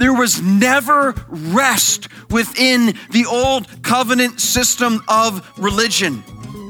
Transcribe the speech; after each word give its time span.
There 0.00 0.14
was 0.14 0.40
never 0.40 1.14
rest 1.28 2.08
within 2.30 2.94
the 3.10 3.26
old 3.26 3.68
covenant 3.82 4.40
system 4.40 5.02
of 5.06 5.46
religion. 5.58 6.22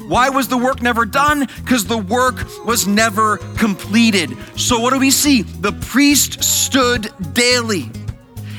Why 0.09 0.31
was 0.31 0.49
the 0.49 0.59
work 0.59 0.83
never 0.83 1.07
done? 1.07 1.47
Because 1.63 1.85
the 1.85 1.97
work 1.97 2.45
was 2.67 2.89
never 2.89 3.37
completed. 3.57 4.37
So, 4.57 4.81
what 4.81 4.93
do 4.93 4.99
we 4.99 5.13
see? 5.13 5.43
The 5.43 5.71
priest 5.71 6.43
stood 6.43 7.09
daily. 7.33 7.89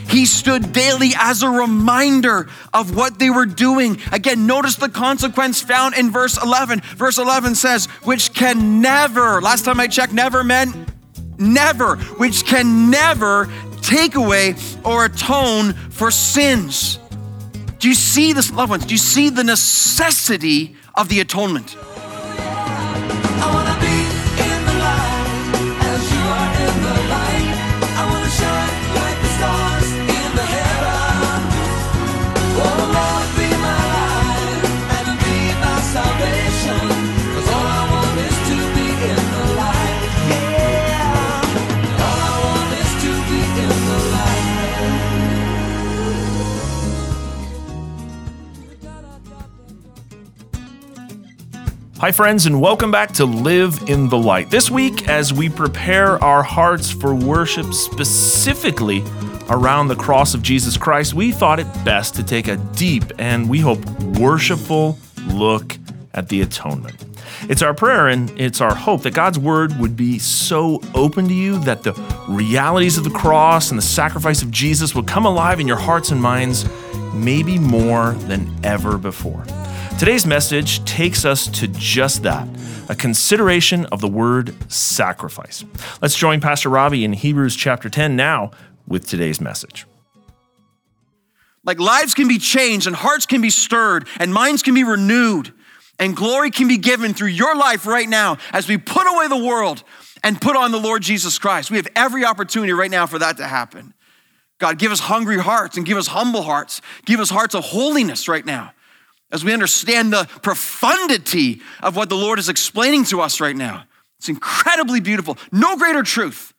He 0.07 0.25
stood 0.25 0.71
daily 0.71 1.11
as 1.17 1.43
a 1.43 1.49
reminder 1.49 2.47
of 2.73 2.95
what 2.95 3.19
they 3.19 3.29
were 3.29 3.45
doing. 3.45 3.97
Again, 4.13 4.47
notice 4.47 4.77
the 4.77 4.87
consequence 4.87 5.61
found 5.61 5.95
in 5.95 6.11
verse 6.11 6.41
11. 6.41 6.79
Verse 6.95 7.17
11 7.17 7.55
says, 7.55 7.87
which 8.05 8.33
can 8.33 8.79
never, 8.79 9.41
last 9.41 9.65
time 9.65 9.81
I 9.81 9.87
checked, 9.87 10.13
never 10.13 10.45
meant 10.45 10.91
never, 11.41 11.97
which 12.17 12.45
can 12.45 12.89
never 12.89 13.49
take 13.81 14.15
away 14.15 14.55
or 14.83 15.05
atone 15.05 15.73
for 15.73 16.11
sins. 16.11 16.99
Do 17.79 17.87
you 17.89 17.95
see 17.95 18.33
this, 18.33 18.51
loved 18.51 18.69
ones? 18.69 18.85
Do 18.85 18.93
you 18.93 18.97
see 18.97 19.29
the 19.29 19.43
necessity 19.43 20.75
of 20.95 21.09
the 21.09 21.19
atonement? 21.19 21.75
Hi, 52.01 52.11
friends, 52.11 52.47
and 52.47 52.59
welcome 52.59 52.89
back 52.89 53.11
to 53.11 53.25
Live 53.25 53.87
in 53.87 54.09
the 54.09 54.17
Light. 54.17 54.49
This 54.49 54.71
week, 54.71 55.07
as 55.07 55.31
we 55.31 55.49
prepare 55.49 56.17
our 56.23 56.41
hearts 56.41 56.89
for 56.89 57.13
worship 57.13 57.75
specifically 57.75 59.03
around 59.51 59.87
the 59.87 59.95
cross 59.95 60.33
of 60.33 60.41
Jesus 60.41 60.77
Christ, 60.77 61.13
we 61.13 61.31
thought 61.31 61.59
it 61.59 61.67
best 61.85 62.15
to 62.15 62.23
take 62.23 62.47
a 62.47 62.57
deep 62.57 63.03
and 63.19 63.47
we 63.47 63.59
hope 63.59 63.87
worshipful 64.17 64.97
look 65.27 65.77
at 66.15 66.27
the 66.27 66.41
atonement. 66.41 67.05
It's 67.47 67.61
our 67.61 67.75
prayer 67.75 68.07
and 68.07 68.31
it's 68.31 68.61
our 68.61 68.73
hope 68.73 69.03
that 69.03 69.13
God's 69.13 69.37
word 69.37 69.77
would 69.77 69.95
be 69.95 70.17
so 70.17 70.81
open 70.95 71.27
to 71.27 71.35
you 71.35 71.59
that 71.65 71.83
the 71.83 71.93
realities 72.27 72.97
of 72.97 73.03
the 73.03 73.11
cross 73.11 73.69
and 73.69 73.77
the 73.77 73.83
sacrifice 73.83 74.41
of 74.41 74.49
Jesus 74.49 74.95
would 74.95 75.05
come 75.05 75.27
alive 75.27 75.59
in 75.59 75.67
your 75.67 75.77
hearts 75.77 76.09
and 76.09 76.19
minds, 76.19 76.67
maybe 77.13 77.59
more 77.59 78.13
than 78.13 78.49
ever 78.63 78.97
before. 78.97 79.45
Today's 79.97 80.25
message 80.25 80.83
takes 80.85 81.25
us 81.25 81.47
to 81.47 81.67
just 81.67 82.23
that 82.23 82.47
a 82.89 82.95
consideration 82.95 83.85
of 83.85 84.01
the 84.01 84.07
word 84.07 84.53
sacrifice. 84.71 85.63
Let's 86.01 86.17
join 86.17 86.41
Pastor 86.41 86.69
Robbie 86.69 87.05
in 87.05 87.13
Hebrews 87.13 87.55
chapter 87.55 87.89
10 87.89 88.15
now 88.15 88.51
with 88.87 89.07
today's 89.07 89.39
message. 89.39 89.85
Like 91.63 91.79
lives 91.79 92.13
can 92.13 92.27
be 92.27 92.37
changed 92.37 92.87
and 92.87 92.95
hearts 92.95 93.25
can 93.25 93.41
be 93.41 93.49
stirred 93.49 94.07
and 94.19 94.33
minds 94.33 94.63
can 94.63 94.73
be 94.73 94.83
renewed 94.83 95.53
and 95.99 96.15
glory 96.15 96.51
can 96.51 96.67
be 96.67 96.77
given 96.77 97.13
through 97.13 97.29
your 97.29 97.55
life 97.55 97.85
right 97.85 98.09
now 98.09 98.37
as 98.51 98.67
we 98.67 98.77
put 98.77 99.07
away 99.07 99.27
the 99.27 99.37
world 99.37 99.83
and 100.23 100.41
put 100.41 100.57
on 100.57 100.71
the 100.71 100.79
Lord 100.79 101.01
Jesus 101.03 101.39
Christ. 101.39 101.71
We 101.71 101.77
have 101.77 101.87
every 101.95 102.25
opportunity 102.25 102.73
right 102.73 102.91
now 102.91 103.05
for 103.05 103.19
that 103.19 103.37
to 103.37 103.45
happen. 103.45 103.93
God, 104.57 104.79
give 104.79 104.91
us 104.91 104.99
hungry 104.99 105.39
hearts 105.39 105.77
and 105.77 105.85
give 105.85 105.97
us 105.97 106.07
humble 106.07 106.41
hearts. 106.41 106.81
Give 107.05 107.19
us 107.19 107.29
hearts 107.29 107.55
of 107.55 107.63
holiness 107.63 108.27
right 108.27 108.45
now 108.45 108.73
as 109.31 109.43
we 109.43 109.53
understand 109.53 110.11
the 110.11 110.27
profundity 110.41 111.61
of 111.81 111.95
what 111.95 112.09
the 112.09 112.15
Lord 112.15 112.39
is 112.39 112.49
explaining 112.49 113.05
to 113.05 113.21
us 113.21 113.39
right 113.39 113.55
now. 113.55 113.85
It's 114.19 114.29
incredibly 114.29 114.99
beautiful. 114.99 115.37
No 115.51 115.77
greater 115.77 116.03
truth. 116.03 116.53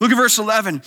Look 0.00 0.10
at 0.10 0.16
verse 0.16 0.38
11. 0.38 0.82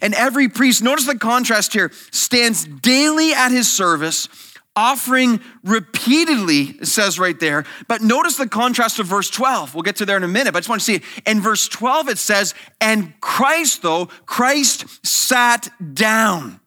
And 0.00 0.14
every 0.14 0.48
priest, 0.48 0.82
notice 0.82 1.06
the 1.06 1.18
contrast 1.18 1.72
here, 1.72 1.90
stands 2.10 2.64
daily 2.64 3.32
at 3.32 3.50
his 3.50 3.70
service, 3.70 4.28
offering 4.76 5.40
repeatedly, 5.64 6.76
it 6.80 6.86
says 6.86 7.18
right 7.18 7.38
there. 7.40 7.64
But 7.88 8.02
notice 8.02 8.36
the 8.36 8.48
contrast 8.48 8.98
of 8.98 9.06
verse 9.06 9.30
12. 9.30 9.74
We'll 9.74 9.82
get 9.82 9.96
to 9.96 10.06
there 10.06 10.16
in 10.16 10.22
a 10.22 10.28
minute, 10.28 10.52
but 10.52 10.58
I 10.58 10.60
just 10.60 10.68
want 10.68 10.80
to 10.82 10.84
see 10.84 10.94
it. 10.96 11.02
In 11.26 11.40
verse 11.40 11.66
12, 11.68 12.10
it 12.10 12.18
says, 12.18 12.54
And 12.80 13.18
Christ, 13.20 13.82
though, 13.82 14.06
Christ 14.26 15.04
sat 15.04 15.68
down. 15.94 16.60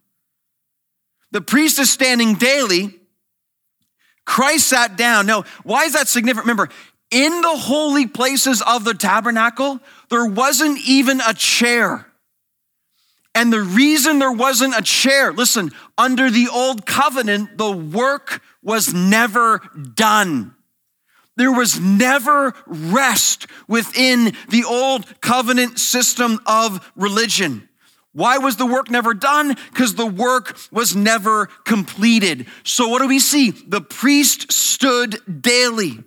The 1.31 1.41
priest 1.41 1.80
is 1.80 1.90
standing 1.90 2.36
daily, 2.36 3.00
Christ 4.31 4.69
sat 4.69 4.96
down. 4.96 5.25
Now, 5.25 5.44
why 5.64 5.84
is 5.84 5.92
that 5.92 6.08
significant? 6.08 6.46
Remember, 6.46 6.69
in 7.12 7.42
the 7.42 7.58
holy 7.58 8.08
places 8.08 8.62
of 8.62 8.86
the 8.86 8.94
tabernacle, 8.94 9.81
there 10.09 10.25
wasn't 10.25 10.80
even 10.88 11.19
a 11.19 11.34
chair. 11.34 12.08
And 13.36 13.52
the 13.52 13.59
reason 13.59 14.19
there 14.19 14.31
wasn't 14.31 14.74
a 14.74 14.81
chair, 14.81 15.34
listen, 15.34 15.72
under 15.97 16.31
the 16.31 16.47
old 16.47 16.86
covenant, 16.86 17.58
the 17.58 17.74
work 17.74 18.42
was 18.64 18.94
never 18.94 19.59
done. 19.96 20.56
There 21.36 21.52
was 21.52 21.78
never 21.78 22.53
rest 22.66 23.48
within 23.68 24.34
the 24.48 24.63
old 24.63 25.19
covenant 25.19 25.78
system 25.78 26.40
of 26.46 26.90
religion. 26.96 27.68
Why 28.14 28.38
was 28.38 28.58
the 28.58 28.66
work 28.66 28.90
never 28.90 29.14
done? 29.14 29.56
Because 29.70 29.96
the 29.96 30.06
work 30.06 30.58
was 30.72 30.96
never 30.96 31.48
completed. 31.66 32.46
So, 32.64 32.90
what 32.90 33.02
do 33.02 33.08
we 33.08 33.20
see? 33.20 33.52
The 33.52 33.82
priest 33.82 34.52
stood 34.52 35.42
daily. 35.42 36.04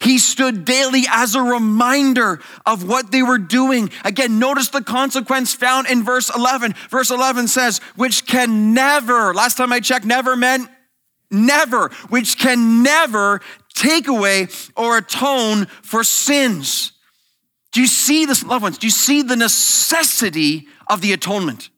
He 0.00 0.18
stood 0.18 0.64
daily 0.64 1.04
as 1.10 1.34
a 1.34 1.42
reminder 1.42 2.40
of 2.64 2.86
what 2.86 3.10
they 3.10 3.22
were 3.22 3.38
doing. 3.38 3.90
Again, 4.04 4.38
notice 4.38 4.68
the 4.68 4.82
consequence 4.82 5.54
found 5.54 5.88
in 5.88 6.04
verse 6.04 6.34
11. 6.34 6.74
Verse 6.90 7.10
11 7.10 7.48
says, 7.48 7.78
which 7.96 8.26
can 8.26 8.74
never, 8.74 9.32
last 9.32 9.56
time 9.56 9.72
I 9.72 9.80
checked, 9.80 10.04
never 10.04 10.36
meant 10.36 10.68
never, 11.30 11.88
which 12.08 12.38
can 12.38 12.82
never 12.82 13.40
take 13.74 14.08
away 14.08 14.48
or 14.76 14.98
atone 14.98 15.66
for 15.82 16.04
sins. 16.04 16.92
Do 17.72 17.80
you 17.80 17.86
see 17.86 18.24
this, 18.24 18.44
loved 18.44 18.62
ones? 18.62 18.78
Do 18.78 18.86
you 18.86 18.90
see 18.90 19.22
the 19.22 19.36
necessity 19.36 20.66
of 20.88 21.00
the 21.00 21.12
atonement? 21.12 21.70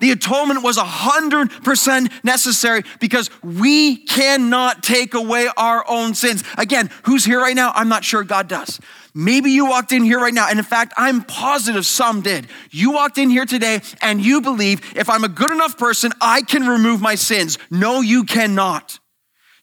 The 0.00 0.12
atonement 0.12 0.62
was 0.62 0.78
100% 0.78 2.24
necessary 2.24 2.82
because 3.00 3.30
we 3.42 3.98
cannot 3.98 4.82
take 4.82 5.12
away 5.12 5.48
our 5.58 5.84
own 5.86 6.14
sins. 6.14 6.42
Again, 6.56 6.90
who's 7.04 7.24
here 7.24 7.38
right 7.38 7.54
now? 7.54 7.70
I'm 7.74 7.90
not 7.90 8.02
sure 8.02 8.24
God 8.24 8.48
does. 8.48 8.80
Maybe 9.14 9.50
you 9.50 9.66
walked 9.66 9.92
in 9.92 10.02
here 10.02 10.18
right 10.18 10.32
now, 10.32 10.48
and 10.48 10.58
in 10.58 10.64
fact, 10.64 10.94
I'm 10.96 11.22
positive 11.22 11.84
some 11.84 12.22
did. 12.22 12.46
You 12.70 12.92
walked 12.92 13.18
in 13.18 13.28
here 13.28 13.44
today 13.44 13.80
and 14.00 14.24
you 14.24 14.40
believe 14.40 14.96
if 14.96 15.10
I'm 15.10 15.24
a 15.24 15.28
good 15.28 15.50
enough 15.50 15.76
person, 15.76 16.12
I 16.20 16.42
can 16.42 16.66
remove 16.66 17.02
my 17.02 17.14
sins. 17.16 17.58
No, 17.70 18.00
you 18.00 18.24
cannot. 18.24 18.98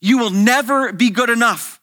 You 0.02 0.20
will 0.20 0.30
never 0.30 0.94
be 0.94 1.10
good 1.10 1.30
enough. 1.32 1.77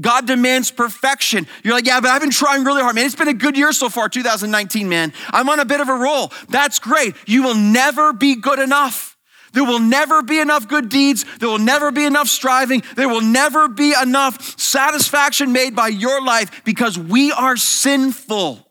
God 0.00 0.26
demands 0.26 0.70
perfection. 0.70 1.46
You're 1.62 1.74
like, 1.74 1.86
yeah, 1.86 2.00
but 2.00 2.10
I've 2.10 2.20
been 2.20 2.30
trying 2.30 2.64
really 2.64 2.82
hard, 2.82 2.94
man. 2.94 3.06
It's 3.06 3.14
been 3.14 3.28
a 3.28 3.34
good 3.34 3.56
year 3.56 3.72
so 3.72 3.88
far, 3.88 4.08
2019, 4.08 4.88
man. 4.88 5.12
I'm 5.30 5.48
on 5.48 5.60
a 5.60 5.64
bit 5.64 5.80
of 5.80 5.88
a 5.88 5.94
roll. 5.94 6.32
That's 6.48 6.78
great. 6.78 7.14
You 7.26 7.42
will 7.42 7.54
never 7.54 8.12
be 8.12 8.36
good 8.36 8.58
enough. 8.58 9.12
There 9.52 9.64
will 9.64 9.80
never 9.80 10.22
be 10.22 10.40
enough 10.40 10.66
good 10.66 10.88
deeds. 10.88 11.24
There 11.38 11.48
will 11.48 11.58
never 11.58 11.90
be 11.90 12.04
enough 12.04 12.28
striving. 12.28 12.82
There 12.96 13.08
will 13.08 13.20
never 13.20 13.68
be 13.68 13.94
enough 14.00 14.58
satisfaction 14.58 15.52
made 15.52 15.76
by 15.76 15.88
your 15.88 16.22
life 16.24 16.64
because 16.64 16.98
we 16.98 17.32
are 17.32 17.56
sinful. 17.56 18.66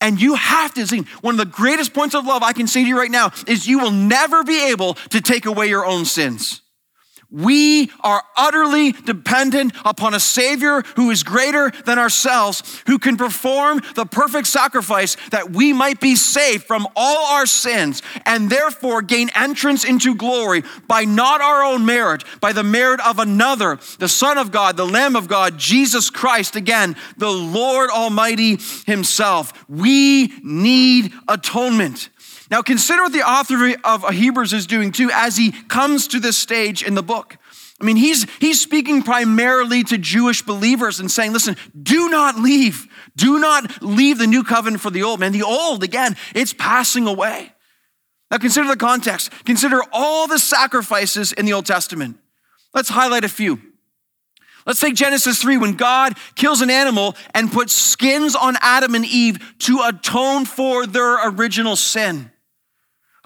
And 0.00 0.20
you 0.20 0.34
have 0.34 0.74
to 0.74 0.86
see 0.86 1.04
one 1.20 1.34
of 1.34 1.38
the 1.38 1.44
greatest 1.46 1.94
points 1.94 2.14
of 2.14 2.26
love 2.26 2.42
I 2.42 2.52
can 2.52 2.66
say 2.66 2.82
to 2.82 2.88
you 2.88 2.98
right 2.98 3.10
now 3.10 3.32
is 3.46 3.66
you 3.66 3.78
will 3.78 3.90
never 3.90 4.42
be 4.44 4.70
able 4.70 4.94
to 4.94 5.20
take 5.20 5.46
away 5.46 5.68
your 5.68 5.86
own 5.86 6.04
sins. 6.04 6.62
We 7.34 7.90
are 8.00 8.22
utterly 8.36 8.92
dependent 8.92 9.72
upon 9.84 10.14
a 10.14 10.20
Savior 10.20 10.82
who 10.94 11.10
is 11.10 11.24
greater 11.24 11.72
than 11.84 11.98
ourselves, 11.98 12.80
who 12.86 13.00
can 13.00 13.16
perform 13.16 13.82
the 13.96 14.06
perfect 14.06 14.46
sacrifice 14.46 15.16
that 15.32 15.50
we 15.50 15.72
might 15.72 15.98
be 15.98 16.14
saved 16.14 16.62
from 16.64 16.86
all 16.94 17.34
our 17.34 17.46
sins 17.46 18.02
and 18.24 18.48
therefore 18.48 19.02
gain 19.02 19.30
entrance 19.34 19.84
into 19.84 20.14
glory 20.14 20.62
by 20.86 21.04
not 21.04 21.40
our 21.40 21.64
own 21.64 21.84
merit, 21.84 22.22
by 22.40 22.52
the 22.52 22.62
merit 22.62 23.04
of 23.04 23.18
another, 23.18 23.80
the 23.98 24.08
Son 24.08 24.38
of 24.38 24.52
God, 24.52 24.76
the 24.76 24.86
Lamb 24.86 25.16
of 25.16 25.26
God, 25.26 25.58
Jesus 25.58 26.10
Christ, 26.10 26.54
again, 26.54 26.94
the 27.16 27.32
Lord 27.32 27.90
Almighty 27.90 28.60
Himself. 28.86 29.52
We 29.68 30.32
need 30.44 31.12
atonement. 31.26 32.10
Now, 32.50 32.62
consider 32.62 33.02
what 33.02 33.12
the 33.12 33.28
author 33.28 33.74
of 33.84 34.08
Hebrews 34.08 34.52
is 34.52 34.66
doing 34.66 34.92
too 34.92 35.10
as 35.12 35.36
he 35.36 35.52
comes 35.52 36.08
to 36.08 36.20
this 36.20 36.36
stage 36.36 36.82
in 36.82 36.94
the 36.94 37.02
book. 37.02 37.36
I 37.80 37.84
mean, 37.84 37.96
he's, 37.96 38.26
he's 38.38 38.60
speaking 38.60 39.02
primarily 39.02 39.82
to 39.84 39.98
Jewish 39.98 40.42
believers 40.42 41.00
and 41.00 41.10
saying, 41.10 41.32
listen, 41.32 41.56
do 41.80 42.08
not 42.08 42.38
leave. 42.38 42.86
Do 43.16 43.38
not 43.38 43.82
leave 43.82 44.18
the 44.18 44.26
new 44.26 44.44
covenant 44.44 44.82
for 44.82 44.90
the 44.90 45.02
old. 45.02 45.20
Man, 45.20 45.32
the 45.32 45.42
old, 45.42 45.82
again, 45.82 46.16
it's 46.34 46.52
passing 46.52 47.06
away. 47.06 47.52
Now 48.30 48.38
consider 48.38 48.68
the 48.68 48.76
context. 48.76 49.30
Consider 49.44 49.80
all 49.92 50.26
the 50.26 50.38
sacrifices 50.38 51.32
in 51.32 51.46
the 51.46 51.52
Old 51.52 51.66
Testament. 51.66 52.18
Let's 52.72 52.88
highlight 52.88 53.24
a 53.24 53.28
few. 53.28 53.60
Let's 54.66 54.80
take 54.80 54.94
Genesis 54.94 55.42
3 55.42 55.58
when 55.58 55.74
God 55.74 56.16
kills 56.36 56.62
an 56.62 56.70
animal 56.70 57.16
and 57.34 57.52
puts 57.52 57.74
skins 57.74 58.34
on 58.34 58.56
Adam 58.60 58.94
and 58.94 59.04
Eve 59.04 59.56
to 59.60 59.82
atone 59.84 60.46
for 60.46 60.86
their 60.86 61.28
original 61.28 61.76
sin. 61.76 62.30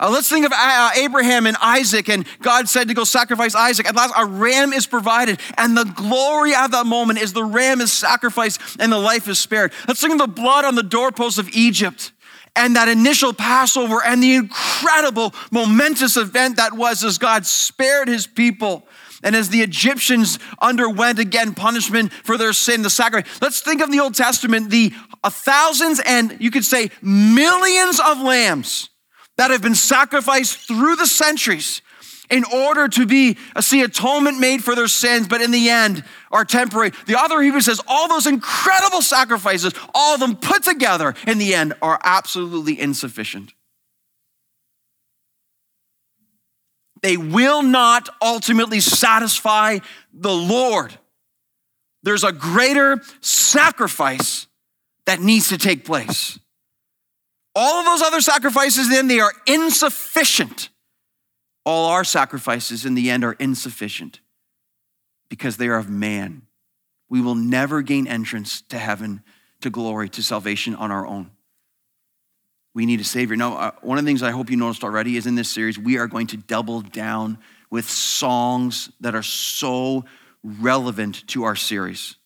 Uh, 0.01 0.11
let's 0.11 0.29
think 0.29 0.47
of 0.47 0.53
uh, 0.55 0.91
Abraham 0.97 1.47
and 1.47 1.57
Isaac, 1.61 2.09
and 2.09 2.25
God 2.41 2.69
said 2.69 2.89
to 2.89 2.95
go 2.95 3.03
sacrifice 3.03 3.55
Isaac. 3.55 3.87
At 3.87 3.97
last, 3.97 4.15
a 4.17 4.25
ram 4.25 4.73
is 4.73 4.87
provided, 4.87 5.41
and 5.57 5.77
the 5.77 5.85
glory 5.85 6.55
of 6.55 6.71
that 6.71 6.87
moment 6.87 7.21
is 7.21 7.33
the 7.33 7.45
ram 7.45 7.81
is 7.81 7.93
sacrificed 7.93 8.61
and 8.79 8.93
the 8.93 8.99
life 8.99 9.27
is 9.27 9.41
spared. 9.41 9.73
Let's 9.89 10.01
think 10.01 10.13
of 10.13 10.19
the 10.19 10.29
blood 10.29 10.65
on 10.65 10.77
the 10.77 10.85
doorposts 10.85 11.39
of 11.39 11.49
Egypt 11.51 12.13
and 12.55 12.77
that 12.77 12.89
initial 12.89 13.33
Passover 13.33 14.03
and 14.05 14.23
the 14.23 14.35
incredible, 14.35 15.35
momentous 15.51 16.17
event 16.17 16.57
that 16.57 16.75
was 16.75 17.03
as 17.03 17.19
God 17.19 17.45
spared 17.45 18.09
his 18.09 18.27
people. 18.27 18.87
And 19.25 19.35
as 19.35 19.49
the 19.49 19.63
Egyptians 19.63 20.39
underwent 20.61 21.19
again 21.19 21.55
punishment 21.55 22.13
for 22.13 22.39
their 22.39 22.53
sin, 22.53 22.83
the 22.83 22.91
sacrifice. 22.91 23.41
Let's 23.43 23.61
think 23.61 23.81
of 23.81 23.91
the 23.91 23.99
Old 23.99 24.15
Testament, 24.15 24.71
the 24.71 24.93
uh, 25.25 25.31
thousands 25.31 26.01
and 26.05 26.37
you 26.39 26.53
could 26.53 26.65
say 26.65 26.91
millions 27.03 27.99
of 27.99 28.21
lambs 28.21 28.91
that 29.39 29.51
have 29.51 29.63
been 29.63 29.75
sacrificed 29.75 30.67
through 30.67 30.97
the 30.97 31.07
centuries 31.07 31.81
in 32.29 32.45
order 32.45 32.89
to 32.89 33.07
be 33.07 33.39
uh, 33.57 33.61
see 33.61 33.83
atonement 33.83 34.39
made 34.39 34.63
for 34.63 34.75
their 34.75 34.89
sins, 34.89 35.27
but 35.27 35.41
in 35.41 35.51
the 35.51 35.71
end 35.71 36.05
are 36.31 36.45
temporary. 36.45 36.93
The 37.07 37.15
author 37.15 37.37
of 37.37 37.43
Hebrews 37.43 37.65
says 37.65 37.81
all 37.87 38.09
those 38.09 38.27
incredible 38.27 39.01
sacrifices, 39.01 39.73
all 39.95 40.15
of 40.15 40.21
them 40.21 40.37
put 40.37 40.63
together 40.63 41.15
in 41.27 41.39
the 41.39 41.55
end, 41.55 41.73
are 41.81 41.99
absolutely 42.05 42.79
insufficient. 42.79 43.55
They 47.01 47.17
will 47.17 47.63
not 47.63 48.09
ultimately 48.21 48.81
satisfy 48.81 49.79
the 50.13 50.35
Lord. 50.35 50.99
There's 52.03 52.25
a 52.25 52.33
greater 52.33 53.01
sacrifice 53.21 54.49
that 55.07 55.21
needs 55.21 55.49
to 55.51 55.59
take 55.59 55.85
place. 55.85 56.39
All 57.61 57.81
of 57.81 57.87
those 57.87 58.03
other 58.03 58.21
sacrifices, 58.21 58.89
then, 58.89 59.09
they 59.09 59.19
are 59.19 59.33
insufficient. 59.45 60.69
All 61.65 61.87
our 61.87 62.05
sacrifices 62.05 62.87
in 62.87 62.95
the 62.95 63.11
end 63.11 63.25
are 63.25 63.33
insufficient 63.33 64.21
because 65.29 65.57
they 65.57 65.67
are 65.67 65.77
of 65.77 65.91
man. 65.91 66.43
We 67.11 67.21
will 67.21 67.35
never 67.35 67.83
gain 67.83 68.07
entrance 68.07 68.63
to 68.69 68.79
heaven, 68.79 69.25
to 69.61 69.71
glory, 69.71 70.09
to 70.11 70.23
salvation 70.23 70.77
on 70.77 70.93
our 70.93 71.05
own. 71.05 71.33
We 72.75 72.87
need 72.87 73.01
a 73.01 73.05
Savior. 73.05 73.35
Now, 73.35 73.57
uh, 73.57 73.71
one 73.83 73.99
of 73.99 74.05
the 74.05 74.09
things 74.09 74.23
I 74.23 74.31
hope 74.31 74.51
you 74.51 74.57
noticed 74.57 74.85
already 74.85 75.17
is 75.17 75.27
in 75.27 75.35
this 75.35 75.51
series, 75.51 75.77
we 75.77 75.99
are 75.99 76.07
going 76.07 76.29
to 76.29 76.37
double 76.37 76.81
down 76.81 77.39
with 77.71 77.91
songs 77.91 78.89
that 79.01 79.17
are 79.17 79.23
so 79.25 80.05
relevant 80.45 81.27
to 81.29 81.43
our 81.43 81.57
series. 81.57 82.18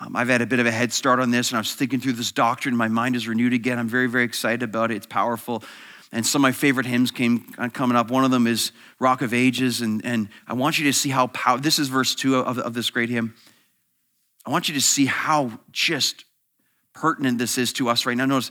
Um, 0.00 0.16
I've 0.16 0.28
had 0.28 0.42
a 0.42 0.46
bit 0.46 0.58
of 0.58 0.66
a 0.66 0.72
head 0.72 0.92
start 0.92 1.20
on 1.20 1.30
this, 1.30 1.50
and 1.50 1.56
I 1.56 1.60
was 1.60 1.74
thinking 1.74 2.00
through 2.00 2.14
this 2.14 2.32
doctrine. 2.32 2.74
My 2.76 2.88
mind 2.88 3.14
is 3.14 3.28
renewed 3.28 3.52
again. 3.52 3.78
I'm 3.78 3.88
very, 3.88 4.08
very 4.08 4.24
excited 4.24 4.62
about 4.64 4.90
it. 4.90 4.96
It's 4.96 5.06
powerful. 5.06 5.62
And 6.10 6.26
some 6.26 6.40
of 6.40 6.42
my 6.42 6.52
favorite 6.52 6.86
hymns 6.86 7.10
came 7.10 7.52
uh, 7.58 7.68
coming 7.68 7.96
up. 7.96 8.10
One 8.10 8.24
of 8.24 8.30
them 8.30 8.46
is 8.46 8.72
Rock 8.98 9.22
of 9.22 9.32
Ages, 9.32 9.80
and, 9.80 10.04
and 10.04 10.28
I 10.46 10.54
want 10.54 10.78
you 10.78 10.84
to 10.86 10.92
see 10.92 11.10
how 11.10 11.28
power. 11.28 11.58
This 11.58 11.78
is 11.78 11.88
verse 11.88 12.14
two 12.14 12.36
of, 12.36 12.58
of 12.58 12.74
this 12.74 12.90
great 12.90 13.08
hymn. 13.08 13.34
I 14.46 14.50
want 14.50 14.68
you 14.68 14.74
to 14.74 14.80
see 14.80 15.06
how 15.06 15.58
just 15.72 16.24
pertinent 16.92 17.38
this 17.38 17.56
is 17.56 17.72
to 17.74 17.88
us 17.88 18.04
right 18.04 18.16
now. 18.16 18.26
Notice 18.26 18.50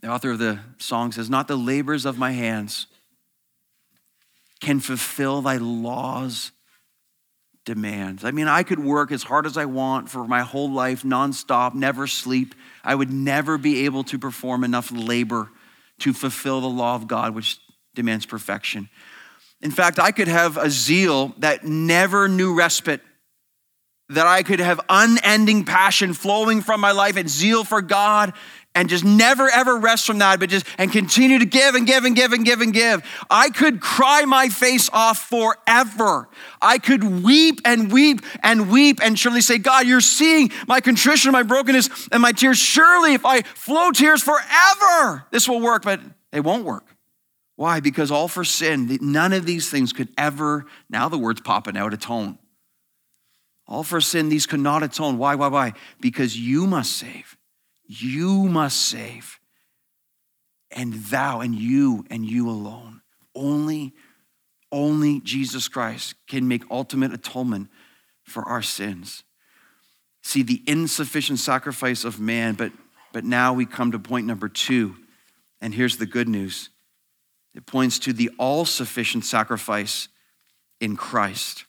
the 0.00 0.08
author 0.08 0.32
of 0.32 0.38
the 0.38 0.60
song 0.78 1.12
says, 1.12 1.30
"Not 1.30 1.48
the 1.48 1.56
labors 1.56 2.04
of 2.06 2.18
my 2.18 2.32
hands 2.32 2.86
can 4.60 4.80
fulfill 4.80 5.42
thy 5.42 5.56
laws." 5.56 6.52
Demands. 7.64 8.24
I 8.24 8.30
mean, 8.30 8.48
I 8.48 8.62
could 8.62 8.78
work 8.78 9.12
as 9.12 9.22
hard 9.22 9.46
as 9.46 9.56
I 9.56 9.66
want 9.66 10.10
for 10.10 10.26
my 10.26 10.40
whole 10.40 10.70
life, 10.70 11.02
nonstop, 11.02 11.74
never 11.74 12.06
sleep. 12.06 12.54
I 12.82 12.94
would 12.94 13.10
never 13.10 13.58
be 13.58 13.84
able 13.84 14.04
to 14.04 14.18
perform 14.18 14.64
enough 14.64 14.90
labor 14.92 15.50
to 16.00 16.12
fulfill 16.12 16.60
the 16.60 16.68
law 16.68 16.94
of 16.94 17.06
God, 17.06 17.34
which 17.34 17.60
demands 17.94 18.26
perfection. 18.26 18.88
In 19.60 19.70
fact, 19.70 20.00
I 20.00 20.10
could 20.10 20.28
have 20.28 20.56
a 20.56 20.70
zeal 20.70 21.34
that 21.38 21.64
never 21.64 22.26
knew 22.26 22.54
respite, 22.54 23.00
that 24.08 24.26
I 24.26 24.42
could 24.42 24.58
have 24.58 24.80
unending 24.88 25.64
passion 25.64 26.14
flowing 26.14 26.60
from 26.60 26.80
my 26.80 26.90
life 26.90 27.16
and 27.16 27.30
zeal 27.30 27.62
for 27.62 27.80
God 27.80 28.32
and 28.74 28.88
just 28.88 29.04
never 29.04 29.48
ever 29.50 29.76
rest 29.78 30.06
from 30.06 30.18
that, 30.18 30.40
but 30.40 30.48
just 30.48 30.66
and 30.78 30.90
continue 30.90 31.38
to 31.38 31.44
give 31.44 31.74
and 31.74 31.86
give 31.86 32.04
and 32.04 32.16
give 32.16 32.32
and 32.32 32.44
give 32.44 32.60
and 32.60 32.72
give. 32.72 33.02
I 33.30 33.50
could 33.50 33.80
cry 33.80 34.24
my 34.24 34.48
face 34.48 34.88
off 34.92 35.18
forever. 35.28 36.28
I 36.60 36.78
could 36.78 37.22
weep 37.22 37.60
and 37.64 37.92
weep 37.92 38.20
and 38.42 38.70
weep 38.70 39.00
and 39.02 39.18
surely 39.18 39.40
say, 39.40 39.58
God, 39.58 39.86
you're 39.86 40.00
seeing 40.00 40.50
my 40.66 40.80
contrition, 40.80 41.32
my 41.32 41.42
brokenness, 41.42 42.08
and 42.10 42.22
my 42.22 42.32
tears. 42.32 42.58
Surely, 42.58 43.14
if 43.14 43.24
I 43.24 43.42
flow 43.42 43.90
tears 43.90 44.22
forever, 44.22 45.26
this 45.30 45.48
will 45.48 45.60
work, 45.60 45.82
but 45.82 46.00
it 46.32 46.40
won't 46.40 46.64
work. 46.64 46.86
Why? 47.56 47.80
Because 47.80 48.10
all 48.10 48.28
for 48.28 48.44
sin, 48.44 48.98
none 49.00 49.32
of 49.32 49.44
these 49.44 49.70
things 49.70 49.92
could 49.92 50.08
ever, 50.16 50.64
now 50.88 51.08
the 51.08 51.18
word's 51.18 51.42
popping 51.42 51.76
out, 51.76 51.92
atone. 51.92 52.38
All 53.68 53.84
for 53.84 54.00
sin, 54.00 54.28
these 54.28 54.46
could 54.46 54.60
not 54.60 54.82
atone. 54.82 55.18
Why, 55.18 55.34
why, 55.34 55.48
why? 55.48 55.72
Because 56.00 56.36
you 56.36 56.66
must 56.66 56.96
save. 56.96 57.36
You 58.00 58.44
must 58.44 58.80
save. 58.80 59.38
And 60.70 60.94
thou 60.94 61.40
and 61.40 61.54
you 61.54 62.06
and 62.08 62.24
you 62.24 62.48
alone. 62.48 63.02
Only, 63.34 63.92
only 64.70 65.20
Jesus 65.20 65.68
Christ 65.68 66.14
can 66.26 66.48
make 66.48 66.62
ultimate 66.70 67.12
atonement 67.12 67.68
for 68.24 68.44
our 68.44 68.62
sins. 68.62 69.24
See 70.22 70.42
the 70.42 70.62
insufficient 70.66 71.40
sacrifice 71.40 72.04
of 72.04 72.18
man, 72.18 72.54
but, 72.54 72.72
but 73.12 73.24
now 73.24 73.52
we 73.52 73.66
come 73.66 73.92
to 73.92 73.98
point 73.98 74.26
number 74.26 74.48
two. 74.48 74.96
And 75.60 75.74
here's 75.74 75.98
the 75.98 76.06
good 76.06 76.28
news 76.28 76.70
it 77.54 77.66
points 77.66 77.98
to 78.00 78.14
the 78.14 78.30
all 78.38 78.64
sufficient 78.64 79.26
sacrifice 79.26 80.08
in 80.80 80.96
Christ. 80.96 81.66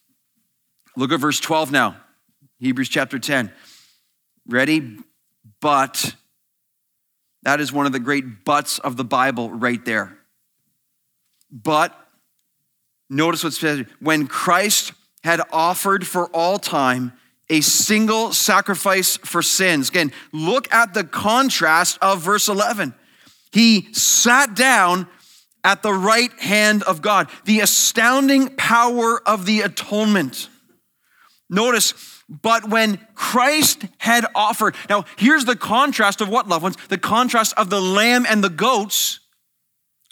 Look 0.96 1.12
at 1.12 1.20
verse 1.20 1.42
12 1.42 1.72
now, 1.72 1.98
Hebrews 2.60 2.88
chapter 2.88 3.20
10. 3.20 3.52
Ready? 4.48 5.00
But. 5.62 6.16
That 7.44 7.60
is 7.60 7.74
one 7.74 7.86
of 7.86 7.92
the 7.92 8.00
great 8.00 8.46
buts 8.46 8.80
of 8.80 8.96
the 8.96 9.04
Bible 9.04 9.52
right 9.52 9.84
there. 9.84 10.18
But 11.52 11.94
notice 13.10 13.44
what 13.44 13.54
says 13.54 13.86
when 14.00 14.28
Christ 14.28 14.94
had 15.24 15.42
offered 15.52 16.08
for 16.08 16.28
all 16.28 16.58
time 16.58 17.14
a 17.50 17.62
single 17.62 18.32
sacrifice 18.32 19.18
for 19.18 19.42
sins. 19.42 19.90
Again, 19.90 20.12
look 20.32 20.74
at 20.74 20.94
the 20.94 21.04
contrast 21.04 21.98
of 22.02 22.22
verse 22.22 22.48
11. 22.48 22.96
He 23.52 23.94
sat 23.94 24.56
down 24.56 25.08
at 25.64 25.84
the 25.84 25.94
right 25.94 26.32
hand 26.40 26.84
of 26.84 27.02
God, 27.02 27.30
the 27.46 27.60
astounding 27.60 28.56
power 28.56 29.22
of 29.28 29.46
the 29.46 29.62
atonement. 29.62 30.50
Notice 31.50 31.94
but 32.42 32.68
when 32.70 33.00
Christ 33.14 33.86
had 34.00 34.26
offered, 34.34 34.76
now 34.90 35.06
here's 35.18 35.46
the 35.46 35.56
contrast 35.56 36.22
of 36.22 36.30
what, 36.30 36.48
loved 36.48 36.64
ones? 36.64 36.78
The 36.90 36.98
contrast 36.98 37.54
of 37.58 37.70
the 37.70 37.82
lamb 37.82 38.26
and 38.28 38.44
the 38.44 38.50
goats 38.50 39.20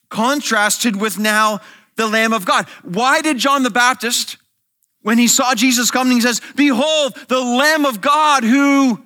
contrasted 0.10 1.00
with 1.00 1.18
now 1.18 1.62
the 1.96 2.08
Lamb 2.08 2.34
of 2.34 2.46
God. 2.46 2.68
Why 2.84 3.22
did 3.22 3.38
John 3.38 3.64
the 3.64 3.70
Baptist, 3.70 4.38
when 5.02 5.18
he 5.18 5.28
saw 5.28 5.56
Jesus 5.56 5.90
coming, 5.90 6.14
he 6.14 6.22
says, 6.22 6.42
Behold, 6.56 7.16
the 7.28 7.42
Lamb 7.42 7.86
of 7.86 8.02
God 8.02 8.44
who 8.44 9.04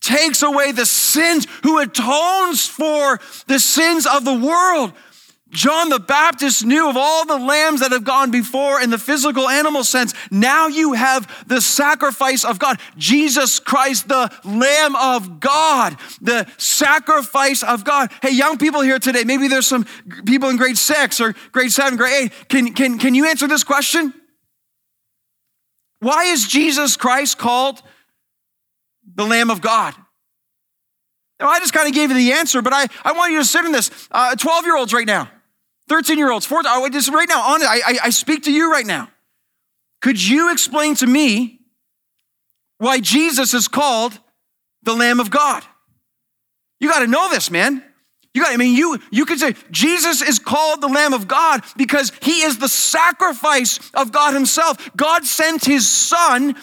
takes 0.00 0.42
away 0.42 0.72
the 0.72 0.86
sins, 0.86 1.46
who 1.62 1.78
atones 1.78 2.66
for 2.66 3.20
the 3.46 3.58
sins 3.58 4.06
of 4.06 4.24
the 4.24 4.34
world. 4.34 4.92
John 5.50 5.88
the 5.88 5.98
Baptist 5.98 6.64
knew 6.64 6.88
of 6.88 6.96
all 6.96 7.26
the 7.26 7.38
lambs 7.38 7.80
that 7.80 7.90
have 7.90 8.04
gone 8.04 8.30
before 8.30 8.80
in 8.80 8.90
the 8.90 8.98
physical 8.98 9.48
animal 9.48 9.82
sense. 9.82 10.14
Now 10.30 10.68
you 10.68 10.92
have 10.92 11.44
the 11.48 11.60
sacrifice 11.60 12.44
of 12.44 12.60
God, 12.60 12.78
Jesus 12.96 13.58
Christ, 13.58 14.08
the 14.08 14.32
Lamb 14.44 14.94
of 14.94 15.40
God, 15.40 15.96
the 16.20 16.48
sacrifice 16.56 17.64
of 17.64 17.84
God. 17.84 18.12
Hey, 18.22 18.30
young 18.30 18.58
people 18.58 18.80
here 18.80 19.00
today, 19.00 19.24
maybe 19.24 19.48
there's 19.48 19.66
some 19.66 19.86
people 20.24 20.48
in 20.50 20.56
grade 20.56 20.78
six 20.78 21.20
or 21.20 21.34
grade 21.50 21.72
seven, 21.72 21.96
grade 21.96 22.24
eight. 22.24 22.48
Can, 22.48 22.72
can, 22.72 22.98
can 22.98 23.14
you 23.16 23.26
answer 23.26 23.48
this 23.48 23.64
question? 23.64 24.14
Why 25.98 26.24
is 26.26 26.46
Jesus 26.46 26.96
Christ 26.96 27.38
called 27.38 27.82
the 29.14 29.24
Lamb 29.24 29.50
of 29.50 29.60
God? 29.60 29.94
Now, 31.40 31.48
I 31.48 31.58
just 31.58 31.72
kind 31.72 31.88
of 31.88 31.94
gave 31.94 32.10
you 32.10 32.16
the 32.16 32.32
answer, 32.32 32.62
but 32.62 32.72
I, 32.72 32.86
I 33.02 33.12
want 33.12 33.32
you 33.32 33.38
to 33.38 33.44
sit 33.44 33.64
in 33.64 33.72
this. 33.72 33.88
12 33.88 34.08
uh, 34.12 34.60
year 34.64 34.76
olds 34.76 34.92
right 34.92 35.06
now. 35.06 35.30
13 35.90 36.18
year 36.18 36.30
olds, 36.30 36.46
14, 36.46 36.70
I 36.70 36.88
just 36.88 37.10
right 37.10 37.28
now, 37.28 37.40
I, 37.40 37.98
I 38.04 38.10
speak 38.10 38.44
to 38.44 38.52
you 38.52 38.70
right 38.70 38.86
now. 38.86 39.10
Could 40.00 40.24
you 40.24 40.52
explain 40.52 40.94
to 40.94 41.06
me 41.06 41.58
why 42.78 43.00
Jesus 43.00 43.54
is 43.54 43.66
called 43.66 44.16
the 44.84 44.94
Lamb 44.94 45.18
of 45.18 45.32
God? 45.32 45.64
You 46.78 46.88
got 46.88 47.00
to 47.00 47.08
know 47.08 47.28
this, 47.28 47.50
man. 47.50 47.82
You 48.32 48.42
got, 48.44 48.52
I 48.52 48.56
mean, 48.56 48.76
you, 48.76 49.00
you 49.10 49.26
could 49.26 49.40
say 49.40 49.56
Jesus 49.72 50.22
is 50.22 50.38
called 50.38 50.80
the 50.80 50.86
Lamb 50.86 51.12
of 51.12 51.26
God 51.26 51.64
because 51.76 52.12
he 52.22 52.42
is 52.42 52.58
the 52.58 52.68
sacrifice 52.68 53.80
of 53.92 54.12
God 54.12 54.32
himself. 54.32 54.90
God 54.96 55.24
sent 55.24 55.64
his 55.64 55.88
son 55.88 56.54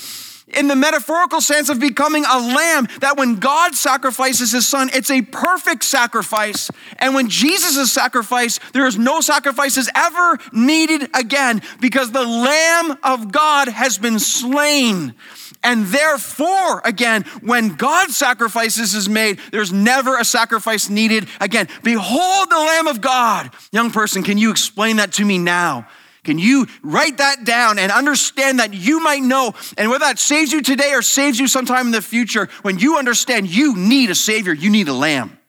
in 0.47 0.67
the 0.67 0.75
metaphorical 0.75 1.41
sense 1.41 1.69
of 1.69 1.79
becoming 1.79 2.23
a 2.23 2.37
lamb, 2.37 2.87
that 3.01 3.17
when 3.17 3.35
God 3.35 3.75
sacrifices 3.75 4.51
his 4.51 4.65
son, 4.65 4.89
it's 4.93 5.11
a 5.11 5.21
perfect 5.21 5.83
sacrifice. 5.83 6.71
And 6.99 7.13
when 7.13 7.27
Jesus' 7.29 7.75
is 7.75 7.91
sacrificed, 7.91 8.61
there 8.73 8.87
is 8.87 8.97
no 8.97 9.19
sacrifices 9.19 9.89
ever 9.93 10.39
needed 10.53 11.09
again 11.13 11.61
because 11.81 12.11
the 12.11 12.25
Lamb 12.25 12.97
of 13.03 13.31
God 13.31 13.67
has 13.67 13.97
been 13.97 14.19
slain. 14.19 15.15
And 15.63 15.87
therefore, 15.87 16.81
again, 16.85 17.23
when 17.41 17.75
God's 17.75 18.15
sacrifices 18.15 18.93
is 18.93 19.09
made, 19.09 19.39
there's 19.51 19.73
never 19.73 20.17
a 20.17 20.23
sacrifice 20.23 20.89
needed 20.89 21.27
again. 21.41 21.67
Behold 21.83 22.49
the 22.49 22.57
Lamb 22.57 22.87
of 22.87 23.01
God. 23.01 23.51
Young 23.71 23.91
person, 23.91 24.23
can 24.23 24.37
you 24.37 24.51
explain 24.51 24.97
that 24.97 25.13
to 25.13 25.25
me 25.25 25.37
now? 25.37 25.87
Can 26.27 26.39
you 26.39 26.67
write 26.83 27.19
that 27.19 27.45
down 27.45 27.79
and 27.79 27.89
understand 27.89 28.59
that 28.59 28.73
you 28.73 28.99
might 28.99 29.21
know, 29.21 29.53
and 29.77 29.89
whether 29.89 30.03
that 30.03 30.19
saves 30.19 30.51
you 30.51 30.61
today 30.61 30.91
or 30.91 31.01
saves 31.01 31.39
you 31.39 31.47
sometime 31.47 31.85
in 31.85 31.93
the 31.93 32.01
future, 32.01 32.49
when 32.63 32.79
you 32.79 32.97
understand 32.97 33.47
you 33.49 33.77
need 33.77 34.09
a 34.09 34.15
Savior, 34.15 34.51
you 34.51 34.69
need 34.69 34.89
a 34.89 34.93
Lamb. 34.93 35.39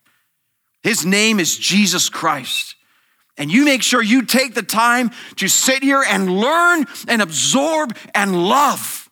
His 0.85 1.05
name 1.05 1.41
is 1.41 1.59
Jesus 1.59 2.09
Christ. 2.09 2.77
And 3.37 3.51
you 3.51 3.65
make 3.65 3.83
sure 3.83 4.01
you 4.01 4.25
take 4.25 4.55
the 4.55 4.63
time 4.63 5.11
to 5.39 5.49
sit 5.49 5.83
here 5.83 6.05
and 6.09 6.31
learn 6.31 6.87
and 7.09 7.23
absorb 7.23 7.97
and 8.15 8.47
love 8.47 9.11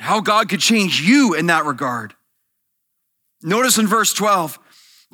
how 0.00 0.20
God 0.20 0.48
could 0.48 0.58
change 0.58 1.00
you 1.00 1.34
in 1.34 1.46
that 1.46 1.66
regard. 1.66 2.14
Notice 3.44 3.78
in 3.78 3.86
verse 3.86 4.12
12, 4.12 4.58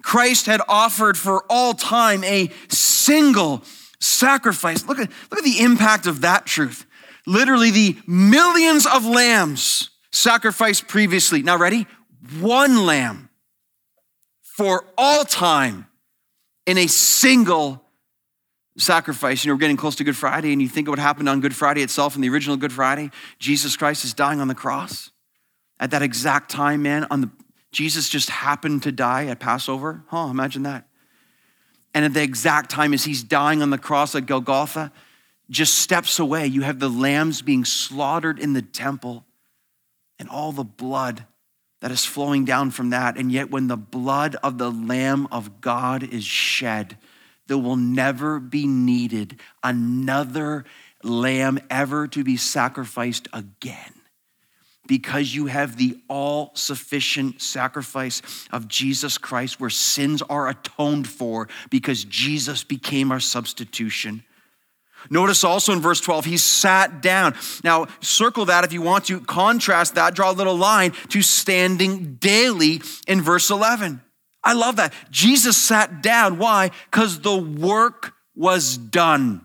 Christ 0.02 0.46
had 0.46 0.62
offered 0.70 1.18
for 1.18 1.44
all 1.50 1.74
time 1.74 2.24
a 2.24 2.50
single 2.70 3.62
sacrifice. 4.00 4.86
Look 4.86 4.98
at, 4.98 5.10
look 5.30 5.38
at 5.38 5.44
the 5.44 5.60
impact 5.60 6.06
of 6.06 6.22
that 6.22 6.46
truth. 6.46 6.86
Literally, 7.26 7.70
the 7.70 7.98
millions 8.06 8.86
of 8.86 9.04
lambs 9.04 9.90
sacrificed 10.10 10.88
previously. 10.88 11.42
Now, 11.42 11.56
ready? 11.56 11.86
One 12.40 12.86
lamb 12.86 13.30
for 14.42 14.84
all 14.98 15.24
time 15.24 15.86
in 16.66 16.78
a 16.78 16.86
single 16.86 17.82
sacrifice. 18.78 19.44
You 19.44 19.50
know, 19.50 19.54
we're 19.54 19.60
getting 19.60 19.76
close 19.76 19.96
to 19.96 20.04
Good 20.04 20.16
Friday, 20.16 20.52
and 20.52 20.60
you 20.60 20.68
think 20.68 20.88
of 20.88 20.92
what 20.92 20.98
happened 20.98 21.28
on 21.28 21.40
Good 21.40 21.54
Friday 21.54 21.82
itself 21.82 22.14
in 22.14 22.22
the 22.22 22.28
original 22.28 22.56
Good 22.56 22.72
Friday. 22.72 23.10
Jesus 23.38 23.76
Christ 23.76 24.04
is 24.04 24.14
dying 24.14 24.40
on 24.40 24.48
the 24.48 24.54
cross. 24.54 25.10
At 25.78 25.90
that 25.92 26.02
exact 26.02 26.50
time, 26.50 26.82
man, 26.82 27.06
on 27.10 27.22
the 27.22 27.30
Jesus 27.72 28.08
just 28.08 28.30
happened 28.30 28.82
to 28.82 28.92
die 28.92 29.26
at 29.26 29.38
Passover. 29.38 30.02
Huh, 30.08 30.28
imagine 30.30 30.64
that. 30.64 30.86
And 31.94 32.04
at 32.04 32.14
the 32.14 32.22
exact 32.22 32.70
time 32.70 32.94
as 32.94 33.04
he's 33.04 33.22
dying 33.22 33.62
on 33.62 33.70
the 33.70 33.78
cross 33.78 34.14
at 34.14 34.26
Golgotha, 34.26 34.92
just 35.48 35.78
steps 35.78 36.18
away, 36.18 36.46
you 36.46 36.62
have 36.62 36.78
the 36.78 36.88
lambs 36.88 37.42
being 37.42 37.64
slaughtered 37.64 38.38
in 38.38 38.52
the 38.52 38.62
temple 38.62 39.24
and 40.18 40.28
all 40.28 40.52
the 40.52 40.64
blood 40.64 41.26
that 41.80 41.90
is 41.90 42.04
flowing 42.04 42.44
down 42.44 42.70
from 42.70 42.90
that. 42.90 43.16
And 43.16 43.32
yet, 43.32 43.50
when 43.50 43.66
the 43.66 43.76
blood 43.76 44.36
of 44.36 44.58
the 44.58 44.70
Lamb 44.70 45.26
of 45.32 45.60
God 45.60 46.02
is 46.02 46.24
shed, 46.24 46.98
there 47.48 47.58
will 47.58 47.76
never 47.76 48.38
be 48.38 48.66
needed 48.66 49.40
another 49.64 50.64
lamb 51.02 51.58
ever 51.68 52.06
to 52.06 52.22
be 52.22 52.36
sacrificed 52.36 53.26
again 53.32 53.99
because 54.90 55.32
you 55.32 55.46
have 55.46 55.76
the 55.76 55.96
all 56.08 56.50
sufficient 56.54 57.40
sacrifice 57.40 58.22
of 58.50 58.66
Jesus 58.66 59.18
Christ 59.18 59.60
where 59.60 59.70
sins 59.70 60.20
are 60.20 60.48
atoned 60.48 61.06
for 61.06 61.48
because 61.70 62.02
Jesus 62.02 62.64
became 62.64 63.12
our 63.12 63.20
substitution. 63.20 64.24
Notice 65.08 65.44
also 65.44 65.72
in 65.72 65.78
verse 65.78 66.00
12, 66.00 66.24
he 66.24 66.36
sat 66.36 67.02
down. 67.02 67.36
Now, 67.62 67.86
circle 68.00 68.46
that 68.46 68.64
if 68.64 68.72
you 68.72 68.82
want 68.82 69.04
to. 69.04 69.20
Contrast 69.20 69.94
that, 69.94 70.16
draw 70.16 70.32
a 70.32 70.34
little 70.34 70.56
line 70.56 70.90
to 71.10 71.22
standing 71.22 72.16
daily 72.16 72.82
in 73.06 73.22
verse 73.22 73.48
11. 73.48 74.02
I 74.42 74.54
love 74.54 74.74
that. 74.74 74.92
Jesus 75.08 75.56
sat 75.56 76.02
down. 76.02 76.38
Why? 76.38 76.72
Because 76.90 77.20
the 77.20 77.36
work 77.36 78.12
was 78.34 78.76
done. 78.76 79.42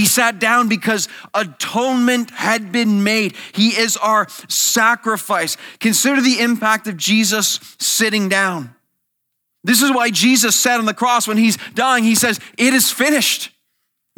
He 0.00 0.06
sat 0.06 0.38
down 0.38 0.66
because 0.66 1.08
atonement 1.34 2.30
had 2.30 2.72
been 2.72 3.04
made. 3.04 3.36
He 3.52 3.78
is 3.78 3.98
our 3.98 4.26
sacrifice. 4.48 5.58
Consider 5.78 6.22
the 6.22 6.40
impact 6.40 6.86
of 6.86 6.96
Jesus 6.96 7.60
sitting 7.78 8.30
down. 8.30 8.74
This 9.62 9.82
is 9.82 9.92
why 9.92 10.08
Jesus 10.08 10.56
said 10.56 10.78
on 10.78 10.86
the 10.86 10.94
cross 10.94 11.28
when 11.28 11.36
he's 11.36 11.58
dying, 11.74 12.02
he 12.02 12.14
says, 12.14 12.40
It 12.56 12.72
is 12.72 12.90
finished. 12.90 13.50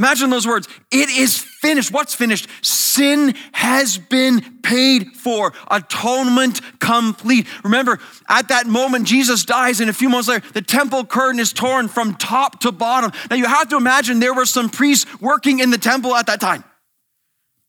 Imagine 0.03 0.31
those 0.31 0.49
words. 0.49 0.67
It 0.91 1.11
is 1.11 1.39
finished. 1.39 1.93
What's 1.93 2.13
finished? 2.13 2.49
Sin 2.61 3.37
has 3.53 3.99
been 3.99 4.59
paid 4.61 5.13
for. 5.17 5.53
Atonement 5.71 6.61
complete. 6.81 7.47
Remember, 7.63 8.01
at 8.29 8.49
that 8.49 8.67
moment, 8.67 9.07
Jesus 9.07 9.45
dies, 9.45 9.81
and 9.81 9.89
a 9.89 9.93
few 9.93 10.09
months 10.09 10.27
later, 10.27 10.45
the 10.55 10.61
temple 10.61 11.05
curtain 11.05 11.39
is 11.39 11.53
torn 11.53 11.87
from 11.87 12.17
top 12.17 12.63
to 12.63 12.73
bottom. 12.73 13.13
Now, 13.31 13.37
you 13.37 13.47
have 13.47 13.69
to 13.69 13.77
imagine 13.77 14.19
there 14.19 14.35
were 14.35 14.45
some 14.45 14.71
priests 14.71 15.07
working 15.21 15.61
in 15.61 15.71
the 15.71 15.79
temple 15.79 16.17
at 16.17 16.27
that 16.27 16.41
time. 16.41 16.65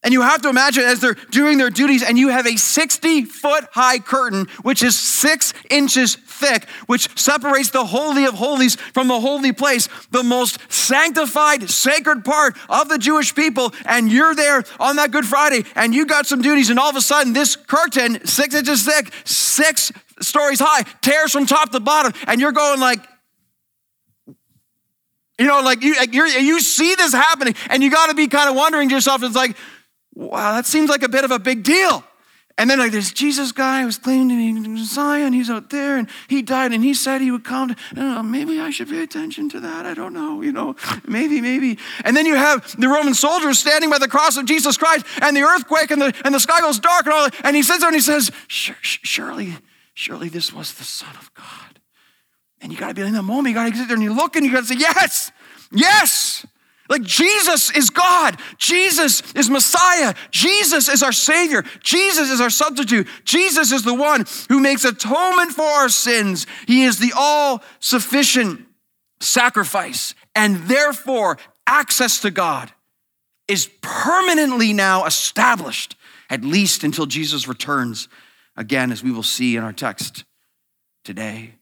And 0.03 0.11
you 0.11 0.21
have 0.21 0.41
to 0.41 0.49
imagine 0.49 0.83
as 0.83 0.99
they're 0.99 1.15
doing 1.31 1.57
their 1.57 1.69
duties, 1.69 2.03
and 2.03 2.17
you 2.17 2.27
have 2.27 2.45
a 2.45 2.57
60 2.57 3.23
foot 3.25 3.65
high 3.71 3.99
curtain, 3.99 4.47
which 4.61 4.83
is 4.83 4.99
six 4.99 5.53
inches 5.69 6.15
thick, 6.15 6.67
which 6.87 7.07
separates 7.17 7.69
the 7.69 7.85
Holy 7.85 8.25
of 8.25 8.33
Holies 8.33 8.75
from 8.75 9.07
the 9.07 9.19
holy 9.19 9.53
place, 9.53 9.87
the 10.11 10.23
most 10.23 10.59
sanctified, 10.69 11.69
sacred 11.69 12.25
part 12.25 12.57
of 12.67 12.89
the 12.89 12.97
Jewish 12.97 13.33
people. 13.33 13.73
And 13.85 14.11
you're 14.11 14.35
there 14.35 14.63
on 14.77 14.97
that 14.97 15.11
Good 15.11 15.25
Friday, 15.25 15.63
and 15.75 15.95
you 15.95 16.05
got 16.05 16.25
some 16.25 16.41
duties, 16.41 16.69
and 16.69 16.77
all 16.77 16.89
of 16.89 16.97
a 16.97 17.01
sudden, 17.01 17.31
this 17.31 17.55
curtain, 17.55 18.25
six 18.25 18.53
inches 18.55 18.83
thick, 18.83 19.13
six 19.23 19.91
stories 20.19 20.59
high, 20.59 20.83
tears 21.01 21.31
from 21.31 21.45
top 21.45 21.71
to 21.71 21.79
bottom, 21.79 22.11
and 22.27 22.41
you're 22.41 22.51
going 22.51 22.81
like, 22.81 22.99
you 25.39 25.47
know, 25.47 25.61
like 25.61 25.81
you, 25.81 25.93
you 25.93 26.59
see 26.59 26.93
this 26.95 27.13
happening, 27.13 27.55
and 27.69 27.81
you 27.81 27.89
got 27.89 28.07
to 28.07 28.15
be 28.15 28.27
kind 28.27 28.49
of 28.49 28.55
wondering 28.55 28.89
to 28.89 28.95
yourself, 28.95 29.23
it's 29.23 29.35
like, 29.35 29.55
wow, 30.15 30.53
that 30.53 30.65
seems 30.65 30.89
like 30.89 31.03
a 31.03 31.09
bit 31.09 31.23
of 31.23 31.31
a 31.31 31.39
big 31.39 31.63
deal. 31.63 32.03
And 32.55 32.69
then 32.69 32.77
like 32.77 32.91
this 32.91 33.11
Jesus 33.11 33.51
guy 33.51 33.83
was 33.83 33.97
claiming 33.97 34.63
to 34.63 34.69
be 34.69 34.83
Zion, 34.83 35.33
he's 35.33 35.49
out 35.49 35.71
there 35.71 35.97
and 35.97 36.07
he 36.27 36.43
died 36.43 36.71
and 36.71 36.83
he 36.83 36.93
said 36.93 37.19
he 37.19 37.31
would 37.31 37.43
come. 37.43 37.75
Maybe 37.95 38.59
I 38.59 38.69
should 38.69 38.89
pay 38.89 39.01
attention 39.01 39.49
to 39.49 39.59
that. 39.61 39.87
I 39.87 39.95
don't 39.95 40.13
know, 40.13 40.41
you 40.43 40.51
know, 40.51 40.75
maybe, 41.07 41.41
maybe. 41.41 41.79
And 42.05 42.15
then 42.15 42.27
you 42.27 42.35
have 42.35 42.79
the 42.79 42.87
Roman 42.87 43.15
soldiers 43.15 43.57
standing 43.57 43.89
by 43.89 43.97
the 43.97 44.07
cross 44.07 44.37
of 44.37 44.45
Jesus 44.45 44.77
Christ 44.77 45.05
and 45.19 45.35
the 45.35 45.41
earthquake 45.41 45.89
and 45.89 45.99
the, 45.99 46.13
and 46.23 46.33
the 46.33 46.39
sky 46.39 46.61
goes 46.61 46.79
dark 46.79 47.05
and 47.05 47.13
all 47.13 47.23
that. 47.23 47.35
And 47.43 47.55
he 47.55 47.63
sits 47.63 47.79
there 47.79 47.89
and 47.89 47.95
he 47.95 48.01
says, 48.01 48.29
surely, 48.47 49.57
surely 49.95 50.29
this 50.29 50.53
was 50.53 50.75
the 50.75 50.83
Son 50.83 51.15
of 51.15 51.33
God. 51.33 51.79
And 52.61 52.71
you 52.71 52.77
got 52.77 52.89
to 52.89 52.93
be 52.93 53.01
in 53.01 53.13
that 53.13 53.23
moment, 53.23 53.47
you 53.47 53.55
got 53.55 53.71
to 53.71 53.75
sit 53.75 53.87
there 53.87 53.95
and 53.95 54.03
you 54.03 54.13
look 54.13 54.35
and 54.35 54.45
you 54.45 54.51
got 54.51 54.61
to 54.61 54.67
say, 54.67 54.77
yes, 54.77 55.31
yes. 55.71 56.45
Like 56.89 57.01
Jesus 57.01 57.71
is 57.75 57.89
God. 57.89 58.37
Jesus 58.57 59.21
is 59.33 59.49
Messiah. 59.49 60.13
Jesus 60.31 60.89
is 60.89 61.01
our 61.01 61.13
Savior. 61.13 61.63
Jesus 61.81 62.29
is 62.29 62.41
our 62.41 62.49
substitute. 62.49 63.07
Jesus 63.23 63.71
is 63.71 63.83
the 63.83 63.93
one 63.93 64.25
who 64.49 64.59
makes 64.59 64.83
atonement 64.83 65.51
for 65.51 65.65
our 65.65 65.89
sins. 65.89 66.45
He 66.67 66.83
is 66.83 66.99
the 66.99 67.13
all 67.15 67.63
sufficient 67.79 68.65
sacrifice. 69.21 70.13
And 70.35 70.57
therefore, 70.67 71.37
access 71.65 72.19
to 72.21 72.31
God 72.31 72.71
is 73.47 73.69
permanently 73.81 74.73
now 74.73 75.05
established, 75.05 75.95
at 76.29 76.43
least 76.43 76.83
until 76.83 77.05
Jesus 77.05 77.47
returns 77.47 78.09
again, 78.57 78.91
as 78.91 79.03
we 79.03 79.11
will 79.11 79.23
see 79.23 79.55
in 79.55 79.63
our 79.63 79.73
text 79.73 80.25
today. 81.03 81.55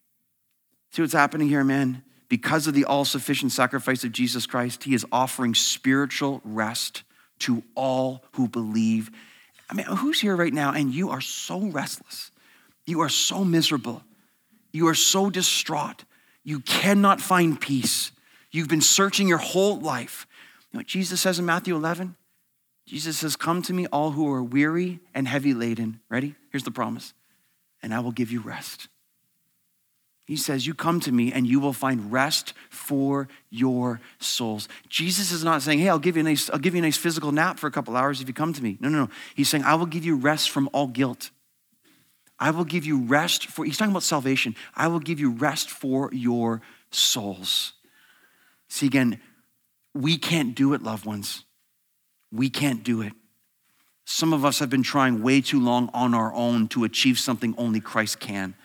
See 0.91 1.01
what's 1.01 1.13
happening 1.13 1.47
here, 1.47 1.63
man? 1.63 2.03
Because 2.31 2.65
of 2.65 2.73
the 2.73 2.85
all 2.85 3.03
sufficient 3.03 3.51
sacrifice 3.51 4.05
of 4.05 4.13
Jesus 4.13 4.45
Christ, 4.45 4.85
he 4.85 4.93
is 4.93 5.05
offering 5.11 5.53
spiritual 5.53 6.39
rest 6.45 7.03
to 7.39 7.61
all 7.75 8.23
who 8.35 8.47
believe. 8.47 9.11
I 9.69 9.73
mean, 9.73 9.85
who's 9.85 10.21
here 10.21 10.37
right 10.37 10.53
now 10.53 10.71
and 10.71 10.93
you 10.93 11.09
are 11.09 11.19
so 11.19 11.59
restless? 11.59 12.31
You 12.85 13.01
are 13.01 13.09
so 13.09 13.43
miserable. 13.43 14.01
You 14.71 14.87
are 14.87 14.95
so 14.95 15.29
distraught. 15.29 16.05
You 16.45 16.61
cannot 16.61 17.19
find 17.19 17.59
peace. 17.59 18.13
You've 18.49 18.69
been 18.69 18.79
searching 18.79 19.27
your 19.27 19.37
whole 19.37 19.81
life. 19.81 20.25
You 20.71 20.77
know 20.77 20.79
what 20.79 20.87
Jesus 20.87 21.19
says 21.19 21.37
in 21.37 21.45
Matthew 21.45 21.75
11? 21.75 22.15
Jesus 22.87 23.17
says, 23.17 23.35
Come 23.35 23.61
to 23.63 23.73
me, 23.73 23.87
all 23.87 24.11
who 24.11 24.31
are 24.31 24.41
weary 24.41 25.01
and 25.13 25.27
heavy 25.27 25.53
laden. 25.53 25.99
Ready? 26.07 26.35
Here's 26.49 26.63
the 26.63 26.71
promise. 26.71 27.13
And 27.83 27.93
I 27.93 27.99
will 27.99 28.13
give 28.13 28.31
you 28.31 28.39
rest. 28.39 28.87
He 30.31 30.37
says, 30.37 30.65
You 30.65 30.73
come 30.73 31.01
to 31.01 31.11
me 31.11 31.33
and 31.33 31.45
you 31.45 31.59
will 31.59 31.73
find 31.73 32.09
rest 32.09 32.53
for 32.69 33.27
your 33.49 33.99
souls. 34.19 34.69
Jesus 34.87 35.29
is 35.29 35.43
not 35.43 35.61
saying, 35.61 35.79
Hey, 35.79 35.89
I'll 35.89 35.99
give 35.99 36.15
you 36.15 36.21
a 36.21 36.23
nice, 36.23 36.49
I'll 36.49 36.57
give 36.57 36.73
you 36.73 36.79
a 36.79 36.83
nice 36.83 36.95
physical 36.95 37.33
nap 37.33 37.59
for 37.59 37.67
a 37.67 37.71
couple 37.71 37.97
hours 37.97 38.21
if 38.21 38.29
you 38.29 38.33
come 38.33 38.53
to 38.53 38.63
me. 38.63 38.77
No, 38.79 38.87
no, 38.87 38.97
no. 38.97 39.09
He's 39.35 39.49
saying, 39.49 39.65
I 39.65 39.75
will 39.75 39.87
give 39.87 40.05
you 40.05 40.15
rest 40.15 40.49
from 40.49 40.69
all 40.71 40.87
guilt. 40.87 41.31
I 42.39 42.51
will 42.51 42.63
give 42.63 42.85
you 42.85 43.01
rest 43.01 43.47
for, 43.47 43.65
he's 43.65 43.77
talking 43.77 43.91
about 43.91 44.03
salvation. 44.03 44.55
I 44.73 44.87
will 44.87 45.01
give 45.01 45.19
you 45.19 45.31
rest 45.31 45.69
for 45.69 46.09
your 46.13 46.61
souls. 46.91 47.73
See, 48.69 48.85
again, 48.85 49.19
we 49.93 50.17
can't 50.17 50.55
do 50.55 50.73
it, 50.73 50.81
loved 50.81 51.05
ones. 51.05 51.43
We 52.31 52.49
can't 52.49 52.83
do 52.85 53.01
it. 53.01 53.11
Some 54.05 54.31
of 54.31 54.45
us 54.45 54.59
have 54.59 54.69
been 54.69 54.81
trying 54.81 55.21
way 55.23 55.41
too 55.41 55.59
long 55.59 55.89
on 55.93 56.13
our 56.13 56.33
own 56.33 56.69
to 56.69 56.85
achieve 56.85 57.19
something 57.19 57.53
only 57.57 57.81
Christ 57.81 58.21
can. 58.21 58.55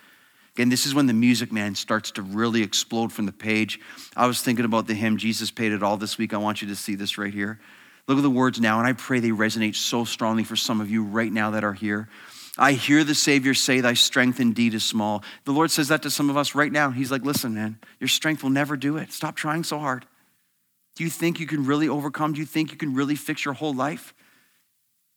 Again, 0.56 0.70
this 0.70 0.86
is 0.86 0.94
when 0.94 1.06
the 1.06 1.12
music 1.12 1.52
man 1.52 1.74
starts 1.74 2.12
to 2.12 2.22
really 2.22 2.62
explode 2.62 3.12
from 3.12 3.26
the 3.26 3.32
page. 3.32 3.78
I 4.16 4.26
was 4.26 4.40
thinking 4.40 4.64
about 4.64 4.86
the 4.86 4.94
hymn, 4.94 5.18
Jesus 5.18 5.50
Paid 5.50 5.72
It 5.72 5.82
All, 5.82 5.98
this 5.98 6.16
week. 6.16 6.32
I 6.32 6.38
want 6.38 6.62
you 6.62 6.68
to 6.68 6.74
see 6.74 6.94
this 6.94 7.18
right 7.18 7.34
here. 7.34 7.60
Look 8.08 8.16
at 8.16 8.22
the 8.22 8.30
words 8.30 8.58
now, 8.58 8.78
and 8.78 8.88
I 8.88 8.94
pray 8.94 9.20
they 9.20 9.32
resonate 9.32 9.74
so 9.74 10.06
strongly 10.06 10.44
for 10.44 10.56
some 10.56 10.80
of 10.80 10.88
you 10.88 11.04
right 11.04 11.30
now 11.30 11.50
that 11.50 11.62
are 11.62 11.74
here. 11.74 12.08
I 12.56 12.72
hear 12.72 13.04
the 13.04 13.14
Savior 13.14 13.52
say, 13.52 13.82
Thy 13.82 13.92
strength 13.92 14.40
indeed 14.40 14.72
is 14.72 14.82
small. 14.82 15.22
The 15.44 15.52
Lord 15.52 15.70
says 15.70 15.88
that 15.88 16.00
to 16.04 16.10
some 16.10 16.30
of 16.30 16.38
us 16.38 16.54
right 16.54 16.72
now. 16.72 16.90
He's 16.90 17.10
like, 17.10 17.22
Listen, 17.22 17.54
man, 17.54 17.78
your 18.00 18.08
strength 18.08 18.42
will 18.42 18.48
never 18.48 18.78
do 18.78 18.96
it. 18.96 19.12
Stop 19.12 19.36
trying 19.36 19.62
so 19.62 19.78
hard. 19.78 20.06
Do 20.94 21.04
you 21.04 21.10
think 21.10 21.38
you 21.38 21.46
can 21.46 21.66
really 21.66 21.90
overcome? 21.90 22.32
Do 22.32 22.40
you 22.40 22.46
think 22.46 22.70
you 22.70 22.78
can 22.78 22.94
really 22.94 23.14
fix 23.14 23.44
your 23.44 23.52
whole 23.52 23.74
life? 23.74 24.14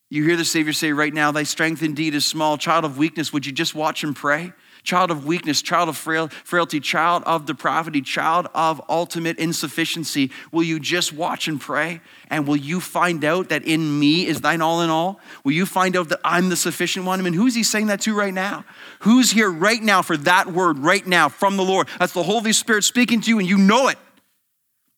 You 0.09 0.25
hear 0.25 0.35
the 0.35 0.43
Savior 0.43 0.73
say 0.73 0.91
right 0.91 1.13
now, 1.13 1.31
Thy 1.31 1.43
strength 1.43 1.81
indeed 1.81 2.13
is 2.13 2.25
small. 2.25 2.57
Child 2.57 2.83
of 2.83 2.97
weakness, 2.97 3.31
would 3.31 3.45
you 3.45 3.53
just 3.53 3.73
watch 3.73 4.03
and 4.03 4.13
pray? 4.13 4.51
Child 4.89 5.11
of 5.11 5.23
weakness, 5.23 5.61
child 5.61 5.87
of 5.87 5.95
frail, 5.95 6.29
frailty, 6.43 6.79
child 6.79 7.21
of 7.27 7.45
depravity, 7.45 8.01
child 8.01 8.47
of 8.55 8.81
ultimate 8.89 9.37
insufficiency, 9.37 10.31
will 10.51 10.63
you 10.63 10.79
just 10.79 11.13
watch 11.13 11.47
and 11.47 11.61
pray? 11.61 12.01
And 12.31 12.47
will 12.47 12.55
you 12.55 12.79
find 12.79 13.23
out 13.23 13.49
that 13.49 13.65
in 13.65 13.99
me 13.99 14.25
is 14.25 14.41
thine 14.41 14.63
all 14.63 14.81
in 14.81 14.89
all? 14.89 15.19
Will 15.43 15.51
you 15.51 15.67
find 15.67 15.95
out 15.95 16.09
that 16.09 16.19
I'm 16.23 16.49
the 16.49 16.55
sufficient 16.55 17.05
one? 17.05 17.19
I 17.19 17.21
mean, 17.21 17.33
who's 17.33 17.53
he 17.53 17.61
saying 17.61 17.85
that 17.85 18.01
to 18.01 18.17
right 18.17 18.33
now? 18.33 18.65
Who's 19.01 19.29
here 19.29 19.51
right 19.51 19.79
now 19.79 20.01
for 20.01 20.17
that 20.17 20.51
word 20.51 20.79
right 20.79 21.05
now 21.05 21.29
from 21.29 21.55
the 21.55 21.63
Lord? 21.63 21.87
That's 21.99 22.13
the 22.13 22.23
Holy 22.23 22.51
Spirit 22.51 22.83
speaking 22.83 23.21
to 23.21 23.29
you, 23.29 23.37
and 23.37 23.47
you 23.47 23.59
know 23.59 23.89
it. 23.89 23.99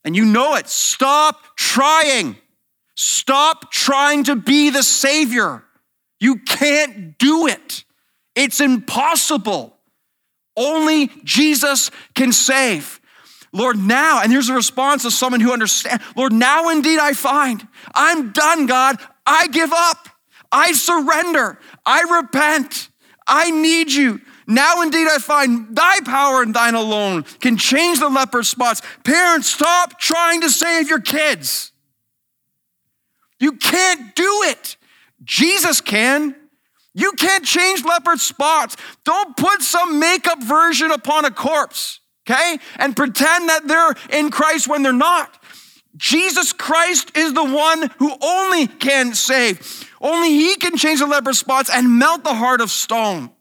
And 0.05 0.15
you 0.15 0.23
know 0.23 0.55
it. 0.55 0.69
Stop 0.69 1.57
trying. 1.57 2.37
Stop 2.95 3.73
trying 3.73 4.23
to 4.23 4.37
be 4.37 4.69
the 4.69 4.83
Savior. 4.83 5.65
You 6.21 6.37
can't 6.37 7.17
do 7.17 7.47
it. 7.47 7.83
It's 8.37 8.61
impossible. 8.61 9.75
Only 10.55 11.07
Jesus 11.23 11.91
can 12.13 12.31
save. 12.31 12.99
Lord, 13.53 13.77
now, 13.77 14.21
and 14.21 14.31
here's 14.31 14.49
a 14.49 14.53
response 14.53 15.03
of 15.03 15.13
someone 15.13 15.41
who 15.41 15.51
understands 15.51 16.03
Lord, 16.15 16.31
now 16.33 16.69
indeed 16.69 16.99
I 16.99 17.13
find 17.13 17.67
I'm 17.93 18.31
done, 18.31 18.65
God. 18.65 18.97
I 19.25 19.47
give 19.47 19.71
up. 19.73 20.09
I 20.51 20.73
surrender. 20.73 21.59
I 21.85 22.01
repent. 22.19 22.89
I 23.27 23.51
need 23.51 23.91
you. 23.91 24.19
Now 24.47 24.81
indeed 24.81 25.07
I 25.07 25.17
find 25.17 25.75
thy 25.75 26.01
power 26.01 26.41
and 26.41 26.53
thine 26.53 26.75
alone 26.75 27.23
can 27.39 27.57
change 27.57 27.99
the 27.99 28.09
leper 28.09 28.43
spots. 28.43 28.81
Parents, 29.03 29.49
stop 29.49 29.99
trying 29.99 30.41
to 30.41 30.49
save 30.49 30.89
your 30.89 30.99
kids. 30.99 31.71
You 33.39 33.53
can't 33.53 34.13
do 34.15 34.43
it. 34.43 34.77
Jesus 35.23 35.81
can. 35.81 36.35
You 36.93 37.13
can't 37.13 37.45
change 37.45 37.85
leopard 37.85 38.19
spots. 38.19 38.75
Don't 39.05 39.37
put 39.37 39.61
some 39.61 39.99
makeup 39.99 40.43
version 40.43 40.91
upon 40.91 41.25
a 41.25 41.31
corpse, 41.31 41.99
okay? 42.29 42.57
And 42.77 42.95
pretend 42.95 43.49
that 43.49 43.67
they're 43.67 44.19
in 44.19 44.29
Christ 44.29 44.67
when 44.67 44.83
they're 44.83 44.91
not. 44.91 45.41
Jesus 45.95 46.53
Christ 46.53 47.15
is 47.17 47.33
the 47.33 47.43
one 47.43 47.89
who 47.97 48.13
only 48.21 48.67
can 48.67 49.13
save. 49.13 49.89
Only 50.01 50.29
He 50.29 50.55
can 50.55 50.77
change 50.77 50.99
the 50.99 51.07
leopard 51.07 51.35
spots 51.35 51.69
and 51.73 51.97
melt 51.97 52.23
the 52.23 52.33
heart 52.33 52.61
of 52.61 52.71
stone. 52.71 53.31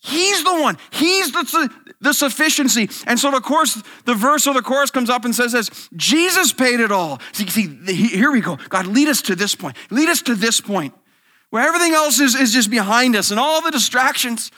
He's 0.00 0.44
the 0.44 0.54
one. 0.54 0.78
He's 0.90 1.32
the, 1.32 1.70
the 2.00 2.14
sufficiency. 2.14 2.88
And 3.06 3.18
so, 3.18 3.34
of 3.36 3.42
course, 3.42 3.82
the 4.04 4.14
verse 4.14 4.46
or 4.46 4.54
the 4.54 4.62
chorus 4.62 4.90
comes 4.90 5.10
up 5.10 5.24
and 5.24 5.34
says 5.34 5.52
this 5.52 5.88
Jesus 5.96 6.52
paid 6.52 6.80
it 6.80 6.92
all. 6.92 7.20
See, 7.32 7.48
see, 7.48 7.66
here 7.92 8.30
we 8.30 8.40
go. 8.40 8.56
God, 8.68 8.86
lead 8.86 9.08
us 9.08 9.22
to 9.22 9.34
this 9.34 9.54
point. 9.54 9.76
Lead 9.90 10.08
us 10.08 10.22
to 10.22 10.34
this 10.34 10.60
point 10.60 10.94
where 11.50 11.66
everything 11.66 11.92
else 11.92 12.20
is, 12.20 12.34
is 12.34 12.52
just 12.52 12.70
behind 12.70 13.16
us 13.16 13.30
and 13.30 13.40
all 13.40 13.60
the 13.62 13.70
distractions 13.70 14.50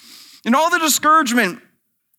and 0.45 0.55
all 0.55 0.71
the 0.71 0.79
discouragement 0.79 1.61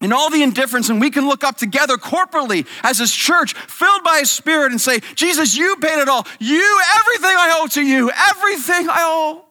and 0.01 0.13
all 0.13 0.29
the 0.31 0.41
indifference, 0.41 0.89
and 0.89 0.99
we 0.99 1.11
can 1.11 1.27
look 1.27 1.43
up 1.43 1.57
together 1.57 1.95
corporately 1.95 2.65
as 2.83 2.97
His 2.97 3.13
church, 3.13 3.53
filled 3.53 4.03
by 4.03 4.19
His 4.19 4.31
Spirit, 4.31 4.71
and 4.71 4.81
say, 4.81 4.99
Jesus, 5.15 5.55
you 5.55 5.75
paid 5.77 5.99
it 5.99 6.09
all. 6.09 6.25
You, 6.39 6.81
everything 6.97 7.35
I 7.37 7.59
owe 7.61 7.67
to 7.67 7.81
you, 7.83 8.09
everything 8.29 8.89
I 8.89 9.01
owe, 9.01 9.45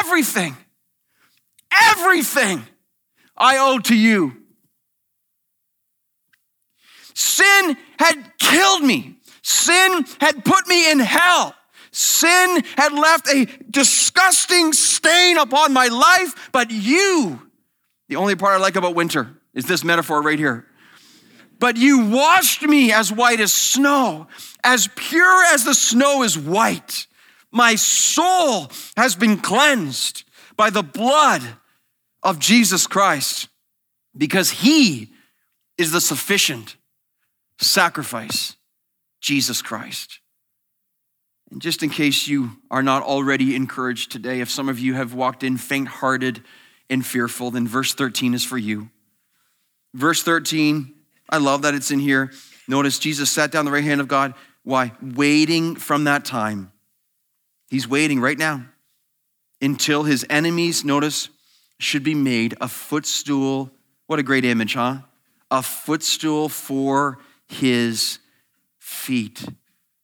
everything, 0.00 0.56
everything 1.90 2.64
I 3.36 3.58
owe 3.58 3.78
to 3.78 3.96
you. 3.96 4.36
Sin 7.14 7.76
had 7.98 8.32
killed 8.38 8.82
me. 8.82 9.16
Sin 9.42 10.04
had 10.20 10.44
put 10.44 10.66
me 10.66 10.90
in 10.90 10.98
hell. 10.98 11.54
Sin 11.90 12.62
had 12.76 12.92
left 12.92 13.28
a 13.28 13.46
disgusting 13.70 14.72
stain 14.72 15.38
upon 15.38 15.72
my 15.72 15.88
life, 15.88 16.50
but 16.52 16.70
you, 16.70 17.40
the 18.08 18.16
only 18.16 18.36
part 18.36 18.54
I 18.54 18.58
like 18.58 18.76
about 18.76 18.94
winter 18.94 19.36
is 19.54 19.66
this 19.66 19.84
metaphor 19.84 20.22
right 20.22 20.38
here. 20.38 20.66
But 21.58 21.76
you 21.76 22.06
washed 22.06 22.62
me 22.62 22.92
as 22.92 23.12
white 23.12 23.40
as 23.40 23.52
snow, 23.52 24.28
as 24.62 24.88
pure 24.94 25.44
as 25.46 25.64
the 25.64 25.74
snow 25.74 26.22
is 26.22 26.38
white. 26.38 27.06
My 27.50 27.74
soul 27.74 28.70
has 28.96 29.16
been 29.16 29.38
cleansed 29.38 30.24
by 30.56 30.70
the 30.70 30.82
blood 30.82 31.42
of 32.22 32.38
Jesus 32.38 32.86
Christ 32.86 33.48
because 34.16 34.50
he 34.50 35.10
is 35.76 35.92
the 35.92 36.00
sufficient 36.00 36.76
sacrifice, 37.58 38.56
Jesus 39.20 39.62
Christ. 39.62 40.20
And 41.50 41.62
just 41.62 41.82
in 41.82 41.90
case 41.90 42.28
you 42.28 42.50
are 42.70 42.82
not 42.82 43.02
already 43.02 43.56
encouraged 43.56 44.12
today, 44.12 44.40
if 44.40 44.50
some 44.50 44.68
of 44.68 44.78
you 44.78 44.94
have 44.94 45.14
walked 45.14 45.42
in 45.42 45.56
faint 45.56 45.88
hearted 45.88 46.42
and 46.90 47.04
fearful, 47.04 47.50
then 47.50 47.66
verse 47.66 47.94
13 47.94 48.34
is 48.34 48.44
for 48.44 48.58
you. 48.58 48.90
Verse 49.94 50.22
13, 50.22 50.94
I 51.30 51.38
love 51.38 51.62
that 51.62 51.74
it's 51.74 51.90
in 51.90 51.98
here. 51.98 52.32
Notice 52.66 52.98
Jesus 52.98 53.30
sat 53.30 53.50
down 53.50 53.64
the 53.64 53.70
right 53.70 53.84
hand 53.84 54.00
of 54.00 54.08
God. 54.08 54.34
Why? 54.62 54.92
Waiting 55.00 55.76
from 55.76 56.04
that 56.04 56.24
time. 56.24 56.72
He's 57.70 57.88
waiting 57.88 58.20
right 58.20 58.38
now 58.38 58.66
until 59.60 60.04
his 60.04 60.26
enemies, 60.28 60.84
notice, 60.84 61.28
should 61.78 62.02
be 62.02 62.14
made 62.14 62.54
a 62.60 62.68
footstool. 62.68 63.70
What 64.06 64.18
a 64.18 64.22
great 64.22 64.44
image, 64.44 64.74
huh? 64.74 64.98
A 65.50 65.62
footstool 65.62 66.48
for 66.48 67.18
his 67.46 68.18
feet. 68.78 69.44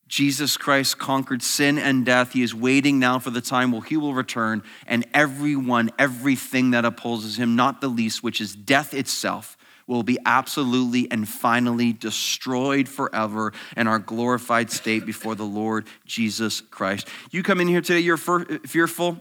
Jesus 0.09 0.57
Christ 0.57 0.99
conquered 0.99 1.43
sin 1.43 1.79
and 1.79 2.05
death. 2.05 2.33
He 2.33 2.43
is 2.43 2.55
waiting 2.55 2.99
now 2.99 3.19
for 3.19 3.31
the 3.31 3.41
time 3.41 3.73
where 3.73 3.83
he 3.83 3.97
will 3.97 4.15
return, 4.15 4.63
and 4.87 5.07
everyone, 5.15 5.91
everything 5.99 6.71
that 6.73 6.85
opposes 6.85 7.39
him, 7.39 7.57
not 7.57 7.81
the 7.81 7.89
least, 7.89 8.23
which 8.23 8.41
is 8.41 8.55
death 8.55 8.95
itself, 8.95 9.57
will 9.87 10.03
be 10.03 10.19
absolutely 10.25 11.11
and 11.11 11.29
finally 11.29 11.93
destroyed 11.93 12.89
forever 12.89 13.53
in 13.77 13.87
our 13.87 13.99
glorified 13.99 14.71
state 14.71 15.05
before 15.05 15.35
the 15.35 15.45
Lord 15.45 15.87
Jesus 16.07 16.61
Christ. 16.61 17.09
You 17.31 17.43
come 17.43 17.61
in 17.61 17.69
here 17.69 17.83
today, 17.83 18.01
you're 18.01 18.17
fearful 18.17 19.21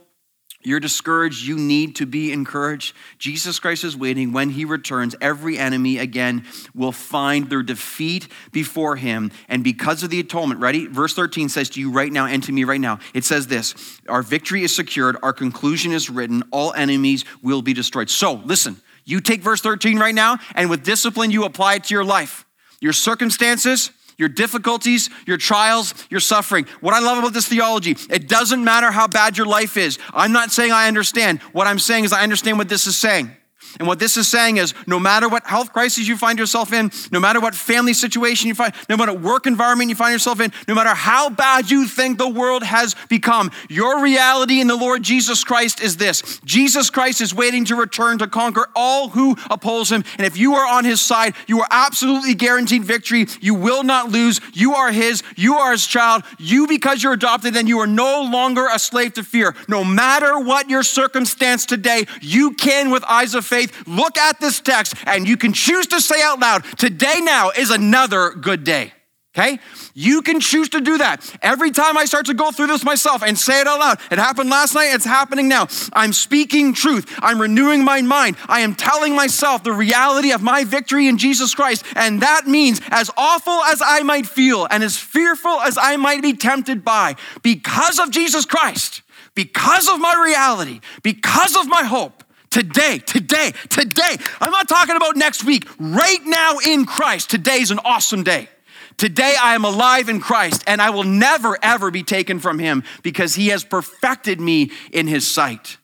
you're 0.66 0.80
discouraged, 0.80 1.46
you 1.46 1.58
need 1.58 1.96
to 1.98 2.06
be 2.06 2.32
encouraged. 2.32 2.96
Jesus 3.18 3.60
Christ 3.60 3.84
is 3.84 3.98
waiting. 3.98 4.32
When 4.32 4.50
he 4.50 4.66
returns, 4.66 5.16
every 5.22 5.58
enemy 5.58 5.98
again 5.98 6.46
will 6.74 6.92
find 6.92 7.50
their 7.50 7.64
defeat 7.64 8.28
before 8.52 8.96
him. 8.96 9.32
And 9.48 9.64
because 9.64 10.04
of 10.04 10.10
the 10.10 10.20
atonement, 10.20 10.60
ready? 10.60 10.88
Verse 10.88 11.14
13 11.14 11.50
says 11.50 11.70
to 11.72 11.80
you 11.80 11.92
right 11.92 12.12
now 12.12 12.26
and 12.26 12.44
to 12.44 12.52
me 12.52 12.64
right 12.64 12.82
now, 12.82 13.00
it 13.14 13.24
says 13.24 13.48
this 13.48 14.00
Our 14.08 14.22
victory 14.22 14.64
is 14.64 14.76
secured, 14.76 15.18
our 15.24 15.34
conclusion 15.34 15.92
is 15.92 16.10
written, 16.10 16.44
all 16.52 16.74
enemies 16.74 17.26
will 17.42 17.62
be 17.62 17.74
destroyed. 17.74 18.10
So 18.10 18.34
listen, 18.46 18.78
you 19.06 19.20
take 19.20 19.42
verse 19.42 19.62
13 19.62 20.00
right 20.00 20.16
now, 20.16 20.38
and 20.56 20.70
with 20.70 20.84
discipline, 20.84 21.32
you 21.32 21.44
apply 21.44 21.76
it 21.76 21.86
to 21.86 21.94
your 21.94 22.06
life. 22.06 22.46
Your 22.80 22.94
circumstances, 22.94 23.92
your 24.18 24.30
difficulties, 24.30 25.10
your 25.26 25.38
trials, 25.38 25.94
your 26.10 26.20
suffering. 26.20 26.66
What 26.82 26.94
I 26.94 27.00
love 27.00 27.18
about 27.18 27.34
this 27.34 27.48
theology, 27.48 27.98
it 28.10 28.28
doesn't 28.28 28.64
matter 28.64 28.92
how 28.92 29.08
bad 29.08 29.38
your 29.38 29.48
life 29.48 29.78
is. 29.78 30.00
I'm 30.14 30.32
not 30.32 30.52
saying 30.52 30.72
I 30.72 30.88
understand. 30.88 31.42
What 31.52 31.68
I'm 31.68 31.80
saying 31.80 32.06
is 32.06 32.14
I 32.14 32.24
understand 32.24 32.58
what 32.58 32.70
this 32.70 32.88
is 32.88 32.98
saying. 32.98 33.36
And 33.80 33.88
what 33.88 34.00
this 34.00 34.18
is 34.18 34.28
saying 34.28 34.58
is 34.58 34.74
no 34.88 35.00
matter 35.00 35.28
what 35.30 35.46
health 35.46 35.74
crisis 35.74 36.08
you 36.08 36.18
find 36.18 36.40
yourself 36.40 36.74
in, 36.74 36.92
no 37.12 37.20
matter 37.20 37.40
what 37.40 37.56
family 37.56 37.94
situation 37.94 38.48
you 38.48 38.56
find, 38.56 38.74
no 38.90 38.98
matter 38.98 39.14
work 39.14 39.48
environment 39.48 39.90
you 39.90 39.96
find 39.96 40.14
yourself 40.14 40.40
in, 40.40 40.52
no 40.68 40.76
matter 40.76 40.94
how 40.94 41.30
bad 41.30 41.70
you 41.70 41.88
think 41.88 42.18
the 42.18 42.30
world 42.30 42.64
has 42.64 42.96
become, 43.10 43.52
your 43.70 44.02
reality 44.02 44.60
in 44.60 44.68
the 44.68 44.76
Lord 44.76 45.04
Jesus 45.04 45.44
Christ 45.44 45.82
is 45.82 45.98
this 45.98 46.40
Jesus 46.44 46.90
Christ 46.90 47.22
is 47.22 47.34
waiting 47.34 47.66
to 47.66 47.76
return 47.76 48.18
to 48.20 48.28
conquer 48.28 48.68
all 48.76 49.10
who 49.10 49.38
oppose 49.50 49.92
him. 49.92 50.04
And 50.18 50.26
if 50.26 50.38
you 50.38 50.56
are 50.56 50.68
on 50.68 50.86
his 50.86 51.02
side, 51.02 51.36
you 51.48 51.62
are 51.62 51.68
absolutely 51.70 52.34
guaranteed 52.34 52.84
victory. 52.84 53.28
You 53.42 53.56
will 53.56 53.84
not 53.84 54.10
lose. 54.10 54.40
You 54.54 54.74
are 54.74 54.92
his. 54.92 55.24
You 55.36 55.56
are 55.56 55.72
his 55.72 55.86
child. 55.88 56.24
You, 56.38 56.68
because 56.68 57.04
you're 57.04 57.14
adopted, 57.14 57.54
then 57.54 57.68
you 57.68 57.80
are 57.80 57.88
no 57.88 58.24
longer 58.24 58.68
a 58.72 58.80
slave 58.80 59.14
to 59.14 59.24
fear. 59.24 59.56
No 59.68 59.84
matter 59.84 60.40
what 60.40 60.70
your 60.70 60.84
circumstance 60.84 61.66
today, 61.66 62.06
you 62.22 62.52
can, 62.52 62.92
with 62.92 63.04
eyes 63.06 63.36
of 63.36 63.46
faith, 63.46 63.63
look 63.88 64.18
at 64.18 64.40
this 64.40 64.60
text 64.60 64.96
and 65.06 65.28
you 65.28 65.38
can 65.38 65.54
choose 65.54 65.88
to 65.88 66.02
say 66.02 66.22
out 66.22 66.40
loud, 66.40 66.64
Today 66.78 67.20
now 67.22 67.52
is 67.52 67.70
another 67.70 68.32
good 68.32 68.64
day. 68.64 68.94
Okay? 69.36 69.58
You 69.96 70.22
can 70.22 70.40
choose 70.40 70.70
to 70.70 70.82
do 70.82 71.00
that. 71.00 71.38
Every 71.42 71.72
time 71.72 71.98
I 71.98 72.06
start 72.06 72.28
to 72.28 72.36
go 72.36 72.52
through 72.52 72.68
this 72.68 72.84
myself 72.84 73.24
and 73.24 73.38
say 73.38 73.62
it 73.62 73.68
out 73.68 73.80
loud, 73.80 74.00
it 74.12 74.20
happened 74.20 74.52
last 74.52 74.76
night, 74.76 74.94
it's 74.94 75.06
happening 75.06 75.48
now. 75.48 75.68
I'm 75.92 76.14
speaking 76.14 76.74
truth. 76.74 77.12
I'm 77.18 77.42
renewing 77.42 77.84
my 77.84 78.04
mind. 78.04 78.38
I 78.48 78.60
am 78.60 78.76
telling 78.76 79.16
myself 79.16 79.64
the 79.64 79.72
reality 79.72 80.32
of 80.32 80.44
my 80.44 80.66
victory 80.66 81.08
in 81.08 81.18
Jesus 81.18 81.56
Christ. 81.56 81.84
And 81.96 82.22
that 82.22 82.46
means, 82.46 82.80
as 82.90 83.10
awful 83.18 83.64
as 83.64 83.82
I 83.84 84.04
might 84.04 84.28
feel 84.28 84.68
and 84.70 84.84
as 84.84 84.98
fearful 84.98 85.60
as 85.62 85.80
I 85.82 85.96
might 85.96 86.22
be 86.22 86.34
tempted 86.34 86.86
by, 86.86 87.16
because 87.42 87.98
of 87.98 88.12
Jesus 88.12 88.46
Christ, 88.46 89.02
because 89.34 89.90
of 89.90 90.00
my 90.00 90.14
reality, 90.24 90.80
because 91.02 91.56
of 91.56 91.68
my 91.68 91.84
hope, 91.84 92.24
today, 92.54 93.00
today, 93.00 93.52
today, 93.70 94.16
I'm 94.40 94.52
not 94.52 94.70
talking 94.70 94.96
about 94.96 95.16
next 95.16 95.44
week, 95.44 95.68
right 95.80 96.24
now 96.24 96.60
in 96.60 96.86
Christ, 96.86 97.32
today's 97.32 97.72
an 97.72 97.80
awesome 97.84 98.24
day. 98.24 98.48
Today 98.96 99.34
I 99.42 99.56
am 99.56 99.66
alive 99.66 100.08
in 100.08 100.20
Christ 100.20 100.64
and 100.68 100.80
I 100.80 100.92
will 100.92 101.04
never, 101.04 101.58
ever 101.64 101.90
be 101.90 102.04
taken 102.04 102.40
from 102.40 102.60
him 102.60 102.84
because 103.02 103.34
he 103.34 103.48
has 103.48 103.64
perfected 103.64 104.40
me 104.40 104.72
in 104.92 105.08
his 105.08 105.28
sight. 105.28 105.78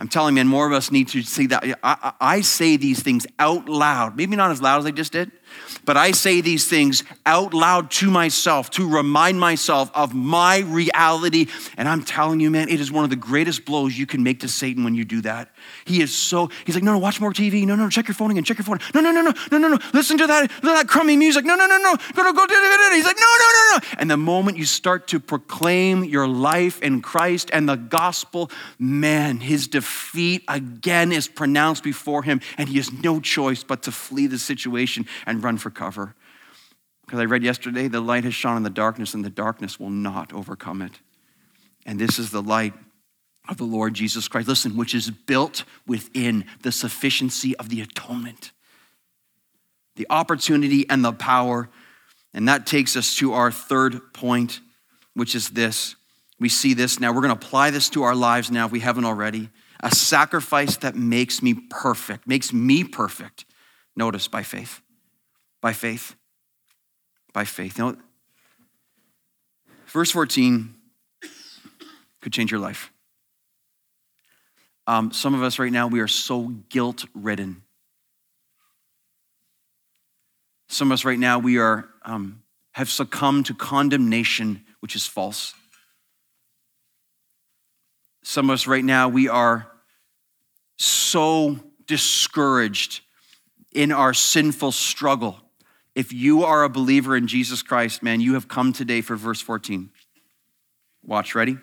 I'm 0.00 0.08
telling 0.08 0.34
you, 0.34 0.40
man, 0.40 0.48
more 0.48 0.66
of 0.66 0.72
us 0.72 0.90
need 0.90 1.06
to 1.08 1.22
see 1.22 1.46
that. 1.46 1.62
I, 1.84 2.12
I, 2.20 2.40
say 2.40 2.76
these 2.76 3.00
things 3.00 3.24
out 3.38 3.68
loud, 3.68 4.16
maybe 4.16 4.34
not 4.34 4.50
as 4.50 4.60
loud 4.60 4.78
as 4.78 4.86
I 4.86 4.90
just 4.90 5.12
did, 5.12 5.30
but 5.84 5.96
I 5.96 6.10
say 6.10 6.40
these 6.40 6.66
things 6.66 7.02
out 7.24 7.54
loud 7.54 7.90
to 7.92 8.10
myself 8.10 8.70
to 8.72 8.88
remind 8.88 9.40
myself 9.40 9.90
of 9.94 10.14
my 10.14 10.58
reality. 10.58 11.46
And 11.76 11.88
I'm 11.88 12.02
telling 12.02 12.40
you, 12.40 12.50
man, 12.50 12.68
it 12.68 12.80
is 12.80 12.92
one 12.92 13.04
of 13.04 13.10
the 13.10 13.16
greatest 13.16 13.64
blows 13.64 13.96
you 13.96 14.06
can 14.06 14.22
make 14.22 14.40
to 14.40 14.48
Satan 14.48 14.84
when 14.84 14.94
you 14.94 15.04
do 15.04 15.20
that. 15.22 15.50
He 15.84 16.02
is 16.02 16.14
so, 16.14 16.50
he's 16.64 16.74
like, 16.74 16.84
no, 16.84 16.92
no, 16.92 16.98
watch 16.98 17.20
more 17.20 17.32
TV. 17.32 17.66
No, 17.66 17.74
no, 17.74 17.88
check 17.88 18.08
your 18.08 18.14
phone 18.14 18.30
again, 18.30 18.44
check 18.44 18.58
your 18.58 18.64
phone. 18.64 18.80
No, 18.94 19.00
no, 19.00 19.10
no, 19.10 19.22
no, 19.22 19.32
no, 19.50 19.58
no, 19.58 19.68
no. 19.68 19.78
Listen 19.92 20.18
to 20.18 20.26
that, 20.26 20.50
that 20.62 20.88
crummy 20.88 21.16
music. 21.16 21.44
No, 21.44 21.54
no, 21.54 21.66
no, 21.66 21.78
no. 21.78 21.96
Go, 22.14 22.32
go, 22.32 22.46
go. 22.46 22.94
He's 22.94 23.04
like, 23.04 23.16
no, 23.16 23.26
no, 23.26 23.50
no, 23.52 23.76
no. 23.76 23.88
And 23.98 24.10
the 24.10 24.16
moment 24.16 24.58
you 24.58 24.64
start 24.64 25.08
to 25.08 25.20
proclaim 25.20 26.04
your 26.04 26.28
life 26.28 26.82
in 26.82 27.00
Christ 27.00 27.50
and 27.52 27.68
the 27.68 27.76
gospel, 27.76 28.50
man, 28.78 29.38
his 29.38 29.68
defeat 29.68 30.44
again 30.48 31.12
is 31.12 31.28
pronounced 31.28 31.82
before 31.82 32.22
him, 32.22 32.40
and 32.56 32.68
he 32.68 32.76
has 32.76 32.92
no 32.92 33.20
choice 33.20 33.62
but 33.62 33.82
to 33.84 33.92
flee 33.92 34.26
the 34.26 34.38
situation 34.38 35.06
and 35.26 35.37
run 35.40 35.58
for 35.58 35.70
cover. 35.70 36.14
Because 37.04 37.20
I 37.20 37.24
read 37.24 37.42
yesterday, 37.42 37.88
the 37.88 38.00
light 38.00 38.24
has 38.24 38.34
shone 38.34 38.56
in 38.58 38.62
the 38.62 38.70
darkness, 38.70 39.14
and 39.14 39.24
the 39.24 39.30
darkness 39.30 39.80
will 39.80 39.90
not 39.90 40.32
overcome 40.32 40.82
it. 40.82 41.00
And 41.86 41.98
this 41.98 42.18
is 42.18 42.30
the 42.30 42.42
light 42.42 42.74
of 43.48 43.56
the 43.56 43.64
Lord 43.64 43.94
Jesus 43.94 44.28
Christ. 44.28 44.46
Listen, 44.46 44.76
which 44.76 44.94
is 44.94 45.10
built 45.10 45.64
within 45.86 46.44
the 46.62 46.70
sufficiency 46.70 47.56
of 47.56 47.70
the 47.70 47.80
atonement, 47.80 48.52
the 49.96 50.06
opportunity 50.10 50.88
and 50.90 51.02
the 51.02 51.12
power. 51.12 51.70
And 52.34 52.46
that 52.46 52.66
takes 52.66 52.94
us 52.94 53.14
to 53.16 53.32
our 53.32 53.50
third 53.50 54.12
point, 54.12 54.60
which 55.14 55.34
is 55.34 55.48
this. 55.48 55.96
We 56.38 56.50
see 56.50 56.74
this 56.74 57.00
now. 57.00 57.10
We're 57.12 57.22
going 57.22 57.36
to 57.36 57.46
apply 57.46 57.70
this 57.70 57.88
to 57.90 58.02
our 58.02 58.14
lives 58.14 58.50
now 58.50 58.66
if 58.66 58.72
we 58.72 58.80
haven't 58.80 59.06
already. 59.06 59.48
A 59.80 59.94
sacrifice 59.94 60.76
that 60.78 60.94
makes 60.94 61.42
me 61.42 61.54
perfect, 61.54 62.28
makes 62.28 62.52
me 62.52 62.84
perfect. 62.84 63.44
Notice 63.96 64.28
by 64.28 64.42
faith. 64.42 64.82
By 65.60 65.72
faith. 65.72 66.14
By 67.32 67.44
faith. 67.44 67.78
You 67.78 67.84
know, 67.84 67.96
verse 69.86 70.10
14 70.10 70.74
could 72.20 72.32
change 72.32 72.50
your 72.50 72.60
life. 72.60 72.92
Um, 74.86 75.12
some 75.12 75.34
of 75.34 75.42
us 75.42 75.58
right 75.58 75.70
now, 75.70 75.86
we 75.86 76.00
are 76.00 76.08
so 76.08 76.48
guilt 76.70 77.04
ridden. 77.14 77.62
Some 80.68 80.88
of 80.88 80.94
us 80.94 81.04
right 81.04 81.18
now, 81.18 81.38
we 81.38 81.58
are, 81.58 81.88
um, 82.04 82.42
have 82.72 82.88
succumbed 82.88 83.46
to 83.46 83.54
condemnation, 83.54 84.64
which 84.80 84.96
is 84.96 85.06
false. 85.06 85.54
Some 88.22 88.50
of 88.50 88.54
us 88.54 88.66
right 88.66 88.84
now, 88.84 89.08
we 89.08 89.28
are 89.28 89.66
so 90.78 91.58
discouraged 91.86 93.00
in 93.72 93.92
our 93.92 94.14
sinful 94.14 94.72
struggle. 94.72 95.40
If 95.98 96.12
you 96.12 96.44
are 96.44 96.62
a 96.62 96.68
believer 96.68 97.16
in 97.16 97.26
Jesus 97.26 97.60
Christ, 97.60 98.04
man, 98.04 98.20
you 98.20 98.34
have 98.34 98.46
come 98.46 98.72
today 98.72 99.00
for 99.00 99.16
verse 99.16 99.40
14. 99.40 99.90
Watch, 101.04 101.34
ready? 101.34 101.58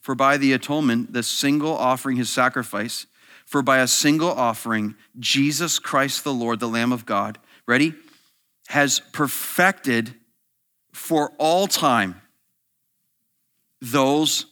For 0.00 0.14
by 0.14 0.38
the 0.38 0.54
atonement, 0.54 1.12
the 1.12 1.22
single 1.22 1.76
offering 1.76 2.16
his 2.16 2.30
sacrifice, 2.30 3.04
for 3.44 3.60
by 3.60 3.80
a 3.80 3.86
single 3.86 4.30
offering, 4.30 4.94
Jesus 5.18 5.78
Christ 5.78 6.24
the 6.24 6.32
Lord, 6.32 6.58
the 6.58 6.70
Lamb 6.70 6.90
of 6.90 7.04
God, 7.04 7.36
ready, 7.66 7.92
has 8.68 8.98
perfected 9.12 10.14
for 10.94 11.32
all 11.36 11.66
time 11.66 12.18
those 13.82 14.46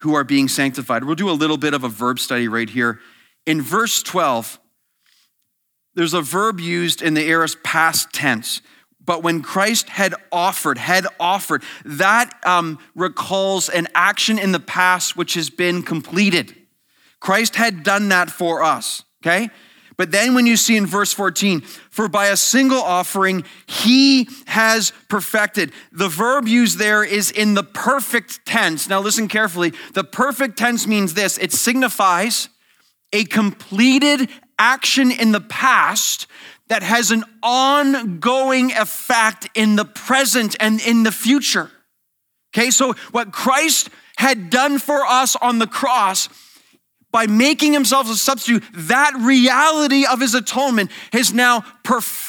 who 0.00 0.14
are 0.14 0.24
being 0.24 0.48
sanctified. 0.48 1.04
We'll 1.04 1.14
do 1.14 1.30
a 1.30 1.32
little 1.32 1.56
bit 1.56 1.72
of 1.72 1.84
a 1.84 1.88
verb 1.88 2.18
study 2.18 2.48
right 2.48 2.68
here. 2.68 3.00
In 3.46 3.62
verse 3.62 4.02
12, 4.02 4.60
there's 5.96 6.14
a 6.14 6.22
verb 6.22 6.60
used 6.60 7.02
in 7.02 7.14
the 7.14 7.28
aorist 7.28 7.62
past 7.64 8.12
tense. 8.12 8.60
But 9.04 9.22
when 9.22 9.40
Christ 9.40 9.88
had 9.88 10.14
offered, 10.30 10.78
had 10.78 11.06
offered, 11.18 11.62
that 11.84 12.32
um, 12.44 12.78
recalls 12.94 13.68
an 13.68 13.88
action 13.94 14.38
in 14.38 14.52
the 14.52 14.60
past 14.60 15.16
which 15.16 15.34
has 15.34 15.48
been 15.48 15.82
completed. 15.82 16.54
Christ 17.18 17.56
had 17.56 17.82
done 17.82 18.10
that 18.10 18.30
for 18.30 18.62
us, 18.62 19.04
okay? 19.24 19.48
But 19.96 20.10
then 20.10 20.34
when 20.34 20.44
you 20.44 20.56
see 20.56 20.76
in 20.76 20.84
verse 20.84 21.12
14, 21.14 21.62
for 21.62 22.08
by 22.08 22.26
a 22.26 22.36
single 22.36 22.82
offering 22.82 23.44
he 23.66 24.28
has 24.46 24.92
perfected. 25.08 25.72
The 25.92 26.08
verb 26.08 26.46
used 26.46 26.78
there 26.78 27.02
is 27.02 27.30
in 27.30 27.54
the 27.54 27.62
perfect 27.62 28.44
tense. 28.44 28.88
Now 28.88 29.00
listen 29.00 29.28
carefully. 29.28 29.72
The 29.94 30.04
perfect 30.04 30.58
tense 30.58 30.86
means 30.86 31.14
this 31.14 31.38
it 31.38 31.52
signifies 31.52 32.50
a 33.12 33.24
completed 33.24 34.28
action 34.58 35.10
in 35.10 35.32
the 35.32 35.40
past 35.40 36.26
that 36.68 36.82
has 36.82 37.10
an 37.10 37.24
ongoing 37.42 38.72
effect 38.72 39.48
in 39.54 39.76
the 39.76 39.84
present 39.84 40.56
and 40.58 40.80
in 40.80 41.02
the 41.02 41.12
future. 41.12 41.70
Okay, 42.54 42.70
so 42.70 42.94
what 43.12 43.32
Christ 43.32 43.90
had 44.16 44.50
done 44.50 44.78
for 44.78 45.04
us 45.06 45.36
on 45.36 45.58
the 45.58 45.66
cross 45.66 46.28
by 47.12 47.26
making 47.26 47.72
himself 47.72 48.10
a 48.10 48.14
substitute, 48.14 48.64
that 48.74 49.14
reality 49.18 50.04
of 50.04 50.20
his 50.20 50.34
atonement 50.34 50.90
has 51.12 51.32
now 51.32 51.64
perfected 51.82 52.25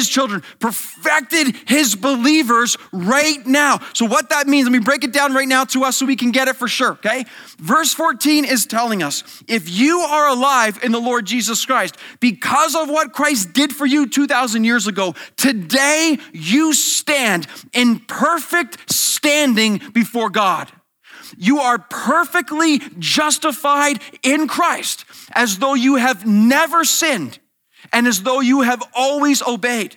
his 0.00 0.08
children, 0.08 0.42
perfected 0.58 1.54
his 1.66 1.94
believers 1.94 2.76
right 2.92 3.44
now. 3.46 3.80
So, 3.92 4.06
what 4.06 4.30
that 4.30 4.46
means, 4.46 4.66
let 4.66 4.72
me 4.72 4.78
break 4.78 5.04
it 5.04 5.12
down 5.12 5.34
right 5.34 5.48
now 5.48 5.64
to 5.64 5.84
us 5.84 5.96
so 5.96 6.06
we 6.06 6.16
can 6.16 6.30
get 6.30 6.48
it 6.48 6.56
for 6.56 6.68
sure, 6.68 6.92
okay? 6.92 7.24
Verse 7.58 7.92
14 7.92 8.44
is 8.44 8.66
telling 8.66 9.02
us 9.02 9.42
if 9.48 9.68
you 9.68 10.00
are 10.00 10.28
alive 10.28 10.80
in 10.82 10.92
the 10.92 11.00
Lord 11.00 11.26
Jesus 11.26 11.64
Christ, 11.64 11.96
because 12.20 12.74
of 12.74 12.88
what 12.88 13.12
Christ 13.12 13.52
did 13.52 13.74
for 13.74 13.86
you 13.86 14.08
2,000 14.08 14.64
years 14.64 14.86
ago, 14.86 15.14
today 15.36 16.18
you 16.32 16.72
stand 16.72 17.46
in 17.72 18.00
perfect 18.00 18.92
standing 18.92 19.80
before 19.92 20.30
God. 20.30 20.70
You 21.36 21.60
are 21.60 21.78
perfectly 21.78 22.80
justified 22.98 24.00
in 24.22 24.48
Christ 24.48 25.04
as 25.32 25.58
though 25.58 25.74
you 25.74 25.96
have 25.96 26.26
never 26.26 26.84
sinned 26.84 27.38
and 27.92 28.06
as 28.06 28.22
though 28.22 28.40
you 28.40 28.62
have 28.62 28.82
always 28.94 29.42
obeyed. 29.42 29.96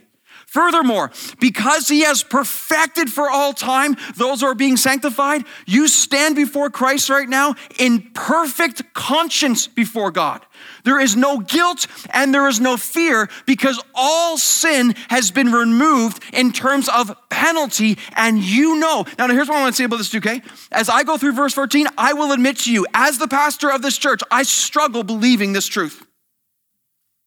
Furthermore, 0.54 1.10
because 1.39 1.88
he 1.88 2.02
has 2.02 2.22
perfected 2.22 3.10
for 3.10 3.28
all 3.28 3.54
time 3.54 3.96
those 4.17 4.41
who 4.41 4.46
are 4.46 4.54
being 4.54 4.78
sanctified, 4.78 5.46
you 5.65 5.88
stand 5.88 6.36
before 6.36 6.69
Christ 6.69 7.10
right 7.10 7.28
now 7.28 7.56
in 7.80 8.12
perfect 8.13 8.93
conscience 8.93 9.65
before 9.65 10.12
God. 10.12 10.46
There 10.84 11.00
is 11.00 11.15
no 11.15 11.39
guilt 11.39 11.88
and 12.12 12.32
there 12.32 12.48
is 12.48 12.60
no 12.60 12.78
fear 12.78 13.30
because 13.48 13.82
all 13.96 14.38
sin 14.38 14.93
has 15.10 15.32
been 15.32 15.52
removed 15.52 16.22
in 16.32 16.52
terms 16.52 16.88
of 16.88 17.15
penalty. 17.32 17.98
And 18.15 18.38
you 18.38 18.78
know. 18.78 19.08
Now, 19.17 19.28
here's 19.30 19.50
what 19.50 19.58
I 19.58 19.62
want 19.62 19.74
to 19.74 19.78
say 19.78 19.86
about 19.86 19.98
this, 19.98 20.12
too, 20.12 20.19
okay? 20.19 20.43
As 20.72 20.88
I 20.88 21.02
go 21.02 21.17
through 21.17 21.34
verse 21.34 21.56
14, 21.56 21.88
I 21.98 22.13
will 22.13 22.32
admit 22.32 22.60
to 22.60 22.72
you, 22.72 22.86
as 22.93 23.17
the 23.17 23.28
pastor 23.28 23.72
of 23.72 23.82
this 23.82 23.98
church, 23.98 24.22
I 24.30 24.43
struggle 24.43 25.04
believing 25.04 25.54
this 25.54 25.65
truth. 25.65 26.06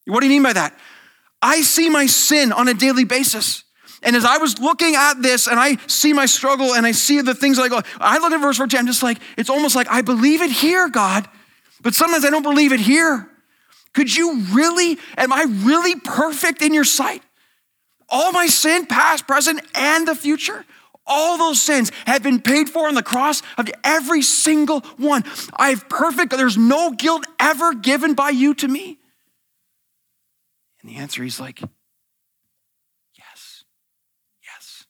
What 0.07 0.21
do 0.21 0.27
you 0.27 0.31
mean 0.31 0.43
by 0.43 0.53
that? 0.53 0.79
I 1.43 1.61
see 1.61 1.89
my 1.89 2.07
sin 2.07 2.53
on 2.53 2.69
a 2.69 2.75
daily 2.75 3.05
basis. 3.05 3.65
And 4.03 4.15
as 4.15 4.25
I 4.25 4.39
was 4.39 4.59
looking 4.59 4.95
at 4.95 5.23
this 5.23 5.49
and 5.49 5.59
I 5.59 5.77
see 5.87 6.13
my 6.13 6.27
struggle 6.27 6.75
and 6.75 6.87
I 6.87 6.93
see 6.93 7.21
the 7.21 7.35
things 7.35 7.57
that 7.57 7.65
I 7.65 7.69
go, 7.69 7.81
I 7.99 8.19
look 8.19 8.33
at 8.33 8.41
verse 8.41 8.57
14, 8.57 8.81
I'm 8.81 8.87
just 8.87 9.03
like, 9.03 9.19
it's 9.37 9.51
almost 9.51 9.75
like 9.75 9.89
I 9.89 10.03
believe 10.03 10.43
it 10.43 10.51
here, 10.51 10.89
God, 10.89 11.29
but 11.83 11.95
sometimes 11.95 12.25
I 12.25 12.31
don't 12.31 12.43
believe 12.43 12.73
it 12.73 12.81
here. 12.81 13.29
Could 13.95 14.15
you 14.15 14.43
really, 14.53 14.99
am 15.17 15.33
I 15.33 15.47
really 15.49 15.99
perfect 15.99 16.63
in 16.63 16.75
your 16.75 16.85
sight? 16.85 17.23
All 18.09 18.31
my 18.31 18.47
sin, 18.47 18.87
past, 18.87 19.27
present, 19.27 19.61
and 19.75 20.07
the 20.07 20.15
future? 20.15 20.65
All 21.07 21.39
those 21.39 21.63
sins 21.63 21.91
have 22.07 22.23
been 22.23 22.41
paid 22.41 22.69
for 22.69 22.89
on 22.89 22.95
the 22.95 23.03
cross 23.03 23.43
of 23.57 23.69
every 23.83 24.23
single 24.23 24.81
one. 24.99 25.25
I've 25.55 25.89
perfect, 25.89 26.31
there's 26.33 26.59
no 26.59 26.91
guilt 26.93 27.25
ever 27.39 27.75
given 27.75 28.15
by 28.15 28.31
you 28.31 28.55
to 28.55 28.69
me. 28.69 28.99
And 30.87 30.95
the 30.95 31.01
answer 31.01 31.25
is 31.25 31.41
like, 31.41 31.61
yes, 33.19 33.65
yes. 34.45 34.85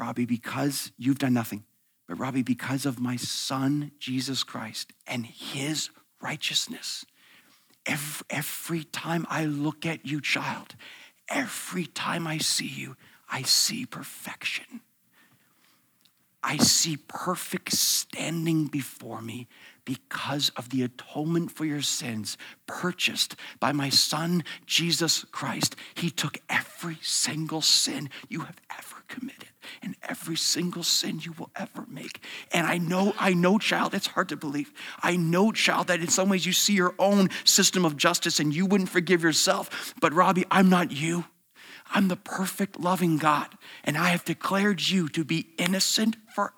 Robbie, 0.00 0.26
because 0.26 0.90
you've 0.98 1.20
done 1.20 1.34
nothing, 1.34 1.62
but 2.08 2.18
Robbie, 2.18 2.42
because 2.42 2.84
of 2.84 2.98
my 2.98 3.14
son, 3.14 3.92
Jesus 4.00 4.42
Christ, 4.42 4.92
and 5.06 5.24
his 5.24 5.90
righteousness, 6.20 7.04
every, 7.86 8.26
every 8.30 8.82
time 8.82 9.26
I 9.30 9.44
look 9.44 9.86
at 9.86 10.04
you, 10.04 10.20
child, 10.20 10.74
every 11.28 11.86
time 11.86 12.26
I 12.26 12.38
see 12.38 12.66
you, 12.66 12.96
I 13.30 13.42
see 13.42 13.86
perfection. 13.86 14.80
I 16.42 16.56
see 16.56 16.96
perfect 16.96 17.74
standing 17.74 18.66
before 18.66 19.22
me 19.22 19.46
because 19.88 20.50
of 20.50 20.68
the 20.68 20.82
atonement 20.82 21.50
for 21.50 21.64
your 21.64 21.80
sins 21.80 22.36
purchased 22.66 23.34
by 23.58 23.72
my 23.72 23.88
son, 23.88 24.44
Jesus 24.66 25.24
Christ. 25.32 25.76
He 25.94 26.10
took 26.10 26.36
every 26.50 26.98
single 27.00 27.62
sin 27.62 28.10
you 28.28 28.40
have 28.40 28.60
ever 28.70 29.02
committed 29.08 29.48
and 29.82 29.96
every 30.06 30.36
single 30.36 30.82
sin 30.82 31.20
you 31.22 31.32
will 31.38 31.48
ever 31.56 31.86
make. 31.88 32.22
And 32.52 32.66
I 32.66 32.76
know, 32.76 33.14
I 33.18 33.32
know, 33.32 33.58
child, 33.58 33.94
it's 33.94 34.08
hard 34.08 34.28
to 34.28 34.36
believe. 34.36 34.74
I 35.02 35.16
know, 35.16 35.52
child, 35.52 35.86
that 35.86 36.00
in 36.00 36.08
some 36.08 36.28
ways 36.28 36.44
you 36.44 36.52
see 36.52 36.74
your 36.74 36.94
own 36.98 37.30
system 37.44 37.86
of 37.86 37.96
justice 37.96 38.40
and 38.40 38.54
you 38.54 38.66
wouldn't 38.66 38.90
forgive 38.90 39.22
yourself. 39.22 39.94
But 40.02 40.12
Robbie, 40.12 40.44
I'm 40.50 40.68
not 40.68 40.92
you. 40.92 41.24
I'm 41.90 42.08
the 42.08 42.16
perfect, 42.16 42.78
loving 42.78 43.16
God, 43.16 43.48
and 43.84 43.96
I 43.96 44.10
have 44.10 44.22
declared 44.22 44.86
you 44.86 45.08
to 45.08 45.24
be 45.24 45.46
innocent 45.56 46.16
forever, 46.34 46.52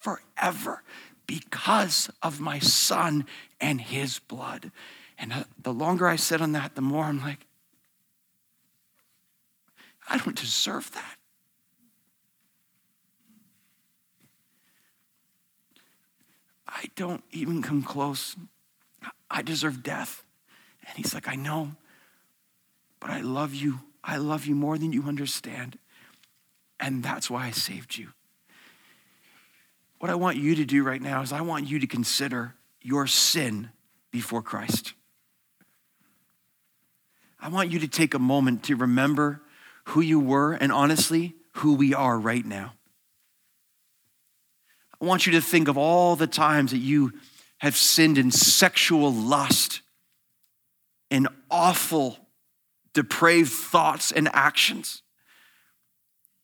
forever, 0.00 0.82
because 1.28 2.10
of 2.24 2.40
my 2.40 2.58
son 2.58 3.24
and 3.60 3.80
his 3.80 4.18
blood. 4.18 4.72
And 5.16 5.32
uh, 5.32 5.44
the 5.62 5.72
longer 5.72 6.08
I 6.08 6.16
sit 6.16 6.40
on 6.40 6.50
that, 6.52 6.74
the 6.74 6.80
more 6.80 7.04
I'm 7.04 7.20
like, 7.20 7.46
I 10.08 10.18
don't 10.18 10.36
deserve 10.36 10.90
that. 10.92 11.16
I 16.66 16.86
don't 16.96 17.22
even 17.30 17.62
come 17.62 17.84
close. 17.84 18.34
I 19.30 19.42
deserve 19.42 19.84
death. 19.84 20.24
And 20.86 20.96
he's 20.96 21.14
like, 21.14 21.28
I 21.28 21.36
know, 21.36 21.76
but 22.98 23.10
I 23.10 23.20
love 23.20 23.54
you 23.54 23.80
I 24.08 24.16
love 24.16 24.46
you 24.46 24.54
more 24.54 24.78
than 24.78 24.92
you 24.92 25.04
understand. 25.04 25.78
And 26.80 27.02
that's 27.02 27.28
why 27.28 27.46
I 27.46 27.50
saved 27.50 27.98
you. 27.98 28.12
What 29.98 30.10
I 30.10 30.14
want 30.14 30.36
you 30.36 30.54
to 30.54 30.64
do 30.64 30.84
right 30.84 31.02
now 31.02 31.22
is 31.22 31.32
I 31.32 31.40
want 31.40 31.68
you 31.68 31.78
to 31.80 31.86
consider 31.86 32.54
your 32.80 33.06
sin 33.06 33.70
before 34.10 34.42
Christ. 34.42 34.94
I 37.40 37.48
want 37.48 37.70
you 37.70 37.80
to 37.80 37.88
take 37.88 38.14
a 38.14 38.18
moment 38.18 38.64
to 38.64 38.76
remember 38.76 39.42
who 39.84 40.00
you 40.00 40.20
were 40.20 40.52
and 40.52 40.70
honestly, 40.70 41.34
who 41.54 41.74
we 41.74 41.94
are 41.94 42.18
right 42.18 42.44
now. 42.44 42.74
I 45.00 45.04
want 45.04 45.26
you 45.26 45.32
to 45.32 45.40
think 45.40 45.68
of 45.68 45.78
all 45.78 46.16
the 46.16 46.26
times 46.26 46.72
that 46.72 46.78
you 46.78 47.12
have 47.58 47.76
sinned 47.76 48.18
in 48.18 48.30
sexual 48.30 49.12
lust, 49.12 49.80
in 51.10 51.26
awful 51.50 52.18
depraved 52.92 53.52
thoughts 53.52 54.12
and 54.12 54.28
actions. 54.32 55.02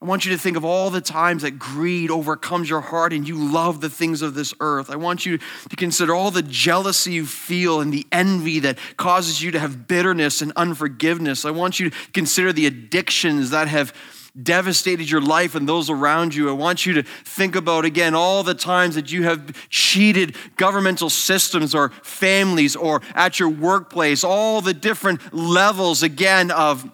I 0.05 0.07
want 0.07 0.27
you 0.27 0.33
to 0.33 0.39
think 0.39 0.59
of 0.59 0.67
all 0.67 0.91
the 0.91 1.01
times 1.01 1.45
that 1.45 1.59
greed 1.59 2.11
overcomes 2.11 2.69
your 2.69 2.83
heart 2.83 3.15
and 3.15 3.27
you 3.27 3.37
love 3.37 3.81
the 3.81 3.89
things 3.89 4.21
of 4.21 4.35
this 4.35 4.53
earth. 4.61 4.91
I 4.91 4.97
want 4.97 5.25
you 5.25 5.39
to 5.39 5.77
consider 5.77 6.15
all 6.15 6.31
the 6.31 6.43
jealousy 6.43 7.13
you 7.13 7.25
feel 7.25 7.81
and 7.81 7.91
the 7.91 8.07
envy 8.13 8.59
that 8.59 8.77
causes 8.99 9.41
you 9.41 9.51
to 9.53 9.59
have 9.59 9.89
bitterness 9.89 10.43
and 10.43 10.53
unforgiveness. 10.57 11.47
I 11.47 11.53
want 11.53 11.81
you 11.81 11.89
to 11.89 11.97
consider 12.13 12.53
the 12.53 12.67
addictions 12.67 13.49
that 13.49 13.67
have 13.69 13.95
devastated 14.43 15.09
your 15.09 15.23
life 15.23 15.55
and 15.55 15.67
those 15.67 15.89
around 15.89 16.35
you. 16.35 16.51
I 16.51 16.53
want 16.53 16.85
you 16.85 16.93
to 16.93 17.03
think 17.03 17.57
about 17.57 17.87
again 17.87 18.15
all 18.15 18.43
the 18.43 18.53
times 18.53 18.97
that 18.97 19.11
you 19.11 19.23
have 19.23 19.71
cheated 19.71 20.37
governmental 20.57 21.09
systems 21.09 21.75
or 21.75 21.89
families 22.03 22.77
or 22.77 23.01
at 23.15 23.41
your 23.41 23.49
workplace, 23.49 24.23
all 24.23 24.61
the 24.61 24.75
different 24.75 25.33
levels 25.33 26.03
again 26.03 26.51
of 26.51 26.91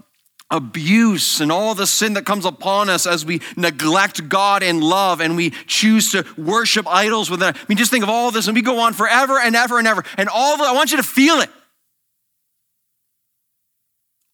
abuse 0.51 1.41
and 1.41 1.53
all 1.53 1.75
the 1.75 1.87
sin 1.87 2.15
that 2.15 2.27
comes 2.27 2.45
upon 2.45 2.89
us 2.89 3.07
as 3.07 3.25
we 3.25 3.41
neglect 3.57 4.29
God 4.29 4.63
and 4.63 4.83
love 4.83 5.21
and 5.21 5.37
we 5.37 5.51
choose 5.67 6.11
to 6.13 6.27
worship 6.37 6.87
idols 6.89 7.31
with 7.31 7.41
that. 7.41 7.57
I 7.57 7.61
mean, 7.69 7.79
just 7.79 7.91
think 7.91 8.03
of 8.03 8.11
all 8.11 8.31
this 8.31 8.49
and 8.49 8.55
we 8.55 8.63
go 8.63 8.81
on 8.81 8.93
forever 8.93 9.39
and 9.39 9.55
ever 9.55 9.79
and 9.79 9.87
ever. 9.87 10.05
And 10.17 10.29
all 10.29 10.55
of 10.55 10.61
it, 10.61 10.65
I 10.65 10.73
want 10.73 10.91
you 10.91 10.97
to 10.97 11.03
feel 11.03 11.41
it. 11.41 11.51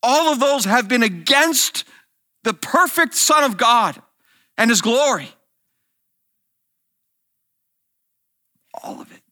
All 0.02 0.32
of 0.32 0.40
those 0.40 0.64
have 0.64 0.88
been 0.88 1.02
against 1.02 1.84
the 2.44 2.54
perfect 2.54 3.14
Son 3.14 3.44
of 3.44 3.56
God 3.56 4.00
and 4.56 4.70
His 4.70 4.80
glory. 4.80 5.28
All 8.82 9.00
of 9.00 9.10
it. 9.10 9.22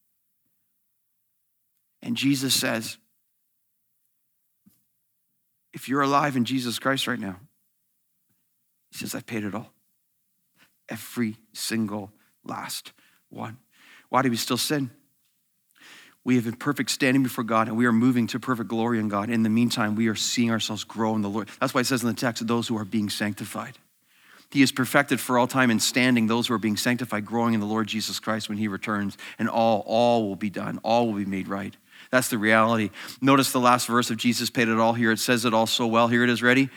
And 2.03 2.17
Jesus 2.17 2.55
says, 2.55 2.99
if 5.75 5.89
you're 5.89 6.01
alive 6.01 6.37
in 6.37 6.47
Jesus 6.47 6.79
Christ 6.79 7.07
right 7.07 7.19
now, 7.19 7.37
He 8.91 8.99
says, 8.99 9.15
I've 9.15 9.27
paid 9.27 9.45
it 9.45 9.55
all. 9.55 9.71
Every 10.89 11.37
single 11.53 12.13
last 12.45 12.93
one. 13.29 13.59
Why 14.09 14.23
do 14.23 14.31
we 14.31 14.37
still 14.37 14.57
sin? 14.57 14.91
We 16.23 16.37
have 16.37 16.47
a 16.47 16.53
perfect 16.53 16.91
standing 16.91 17.23
before 17.23 17.45
God 17.45 17.69
and 17.69 17.77
we 17.77 17.85
are 17.85 17.93
moving 17.93 18.27
to 18.29 18.41
perfect 18.41 18.71
glory 18.71 18.99
in 18.99 19.09
God. 19.09 19.29
In 19.29 19.43
the 19.43 19.51
meantime, 19.51 19.95
we 19.95 20.09
are 20.09 20.15
seeing 20.15 20.51
ourselves 20.51 20.85
grow 20.85 21.15
in 21.15 21.23
the 21.23 21.29
Lord. 21.29 21.49
That's 21.61 21.75
why 21.75 21.83
it 21.83 21.87
says 21.87 22.03
in 22.03 22.09
the 22.09 22.15
text, 22.15 22.47
those 22.47 22.69
who 22.69 22.79
are 22.79 22.85
being 22.85 23.11
sanctified. 23.11 23.77
He 24.51 24.63
is 24.63 24.71
perfected 24.71 25.21
for 25.21 25.37
all 25.37 25.49
time 25.49 25.71
in 25.71 25.81
standing 25.81 26.29
those 26.29 26.47
who 26.47 26.55
are 26.55 26.59
being 26.59 26.77
sanctified, 26.77 27.27
growing 27.27 27.55
in 27.55 27.61
the 27.61 27.67
Lord 27.67 27.89
Jesus 27.89 28.21
Christ 28.21 28.49
when 28.49 28.57
he 28.57 28.69
returns, 28.69 29.19
and 29.37 29.49
all, 29.49 29.83
all 29.85 30.29
will 30.29 30.37
be 30.37 30.49
done, 30.51 30.79
all 30.85 31.09
will 31.09 31.15
be 31.15 31.25
made 31.25 31.49
right. 31.49 31.77
That's 32.11 32.29
the 32.29 32.39
reality. 32.39 32.91
Notice 33.21 33.53
the 33.53 33.61
last 33.61 33.87
verse 33.87 34.11
of 34.11 34.17
Jesus 34.17 34.51
paid 34.51 34.69
it 34.69 34.79
all 34.79 34.95
here. 34.95 35.13
It 35.13 35.19
says 35.19 35.45
it 35.45 35.55
all 35.55 35.67
so 35.67 35.87
well. 35.87 36.09
Here 36.09 36.25
it 36.25 36.31
is 36.31 36.43
ready. 36.43 36.71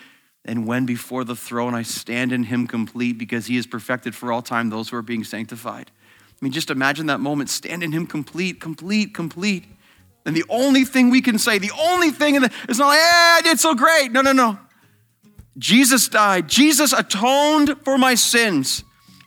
And 0.46 0.66
when 0.66 0.86
before 0.86 1.24
the 1.24 1.36
throne 1.36 1.76
I 1.76 1.82
stand 1.82 2.32
in 2.32 2.44
him 2.44 2.68
complete, 2.68 3.18
because 3.18 3.48
he 3.48 3.58
is 3.58 3.68
perfected 3.68 4.16
for 4.16 4.32
all 4.32 4.42
time 4.42 4.70
those 4.70 4.90
who 4.90 4.98
are 4.98 5.02
being 5.02 5.24
sanctified. 5.24 5.92
I 6.40 6.46
mean, 6.46 6.54
just 6.54 6.70
imagine 6.70 7.08
that 7.08 7.20
moment, 7.20 7.50
stand 7.50 7.82
in 7.82 7.92
Him 7.92 8.06
complete, 8.06 8.62
complete, 8.62 9.14
complete. 9.14 9.66
And 10.26 10.36
the 10.36 10.46
only 10.50 10.86
thing 10.86 11.10
we 11.10 11.22
can 11.22 11.40
say, 11.40 11.58
the 11.58 11.72
only 11.80 12.12
thing, 12.12 12.36
in 12.36 12.44
the, 12.44 12.52
it's 12.70 12.78
not 12.78 12.88
like, 12.88 13.00
yeah, 13.00 13.38
I 13.40 13.42
did 13.42 13.60
so 13.60 13.74
great. 13.74 14.12
No, 14.12 14.22
no, 14.22 14.34
no. 14.34 14.60
Jesus 15.58 16.08
died. 16.08 16.48
Jesus 16.48 16.94
atoned 16.94 17.82
for 17.84 17.98
my 17.98 18.14
sins 18.14 18.84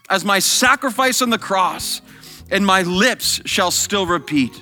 as 0.09 0.23
my 0.23 0.39
sacrifice 0.39 1.21
on 1.21 1.29
the 1.31 1.37
cross, 1.37 2.01
and 2.49 2.65
my 2.65 2.83
lips 2.83 3.41
shall 3.45 3.71
still 3.71 4.05
repeat. 4.05 4.61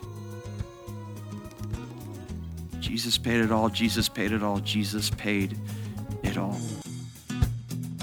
Jesus 2.89 3.17
paid 3.19 3.39
it 3.39 3.51
all. 3.51 3.69
Jesus 3.69 4.09
paid 4.09 4.31
it 4.31 4.41
all. 4.41 4.57
Jesus 4.61 5.11
paid 5.11 5.55
it 6.23 6.39
all. 6.39 6.57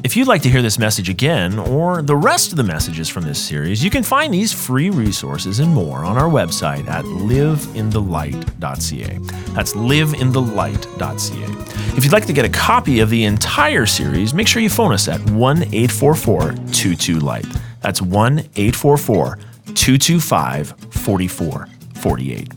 If 0.04 0.16
you'd 0.16 0.28
like 0.28 0.42
to 0.42 0.48
hear 0.48 0.62
this 0.62 0.78
message 0.78 1.08
again, 1.08 1.58
or 1.58 2.02
the 2.02 2.14
rest 2.14 2.52
of 2.52 2.56
the 2.56 2.62
messages 2.62 3.08
from 3.08 3.24
this 3.24 3.42
series, 3.42 3.82
you 3.82 3.90
can 3.90 4.04
find 4.04 4.32
these 4.32 4.52
free 4.52 4.90
resources 4.90 5.58
and 5.58 5.74
more 5.74 6.04
on 6.04 6.16
our 6.16 6.30
website 6.30 6.86
at 6.86 7.04
liveinthelight.ca. 7.04 9.18
That's 9.54 9.72
liveinthelight.ca. 9.72 11.96
If 11.96 12.04
you'd 12.04 12.12
like 12.12 12.26
to 12.26 12.32
get 12.32 12.44
a 12.44 12.50
copy 12.50 13.00
of 13.00 13.10
the 13.10 13.24
entire 13.24 13.86
series, 13.86 14.34
make 14.34 14.46
sure 14.46 14.62
you 14.62 14.70
phone 14.70 14.92
us 14.92 15.08
at 15.08 15.20
1 15.30 15.64
844 15.64 16.52
22 16.52 17.18
Light. 17.18 17.46
That's 17.80 18.00
1 18.00 18.38
844 18.38 19.38
225 19.74 20.74
4448. 20.90 22.55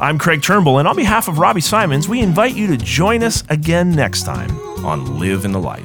I'm 0.00 0.16
Craig 0.16 0.42
Turnbull, 0.42 0.78
and 0.78 0.86
on 0.86 0.94
behalf 0.94 1.26
of 1.26 1.40
Robbie 1.40 1.60
Symons, 1.60 2.08
we 2.08 2.20
invite 2.20 2.54
you 2.54 2.68
to 2.68 2.76
join 2.76 3.24
us 3.24 3.42
again 3.48 3.90
next 3.90 4.22
time 4.22 4.48
on 4.84 5.18
Live 5.18 5.44
in 5.44 5.50
the 5.50 5.58
Light. 5.58 5.84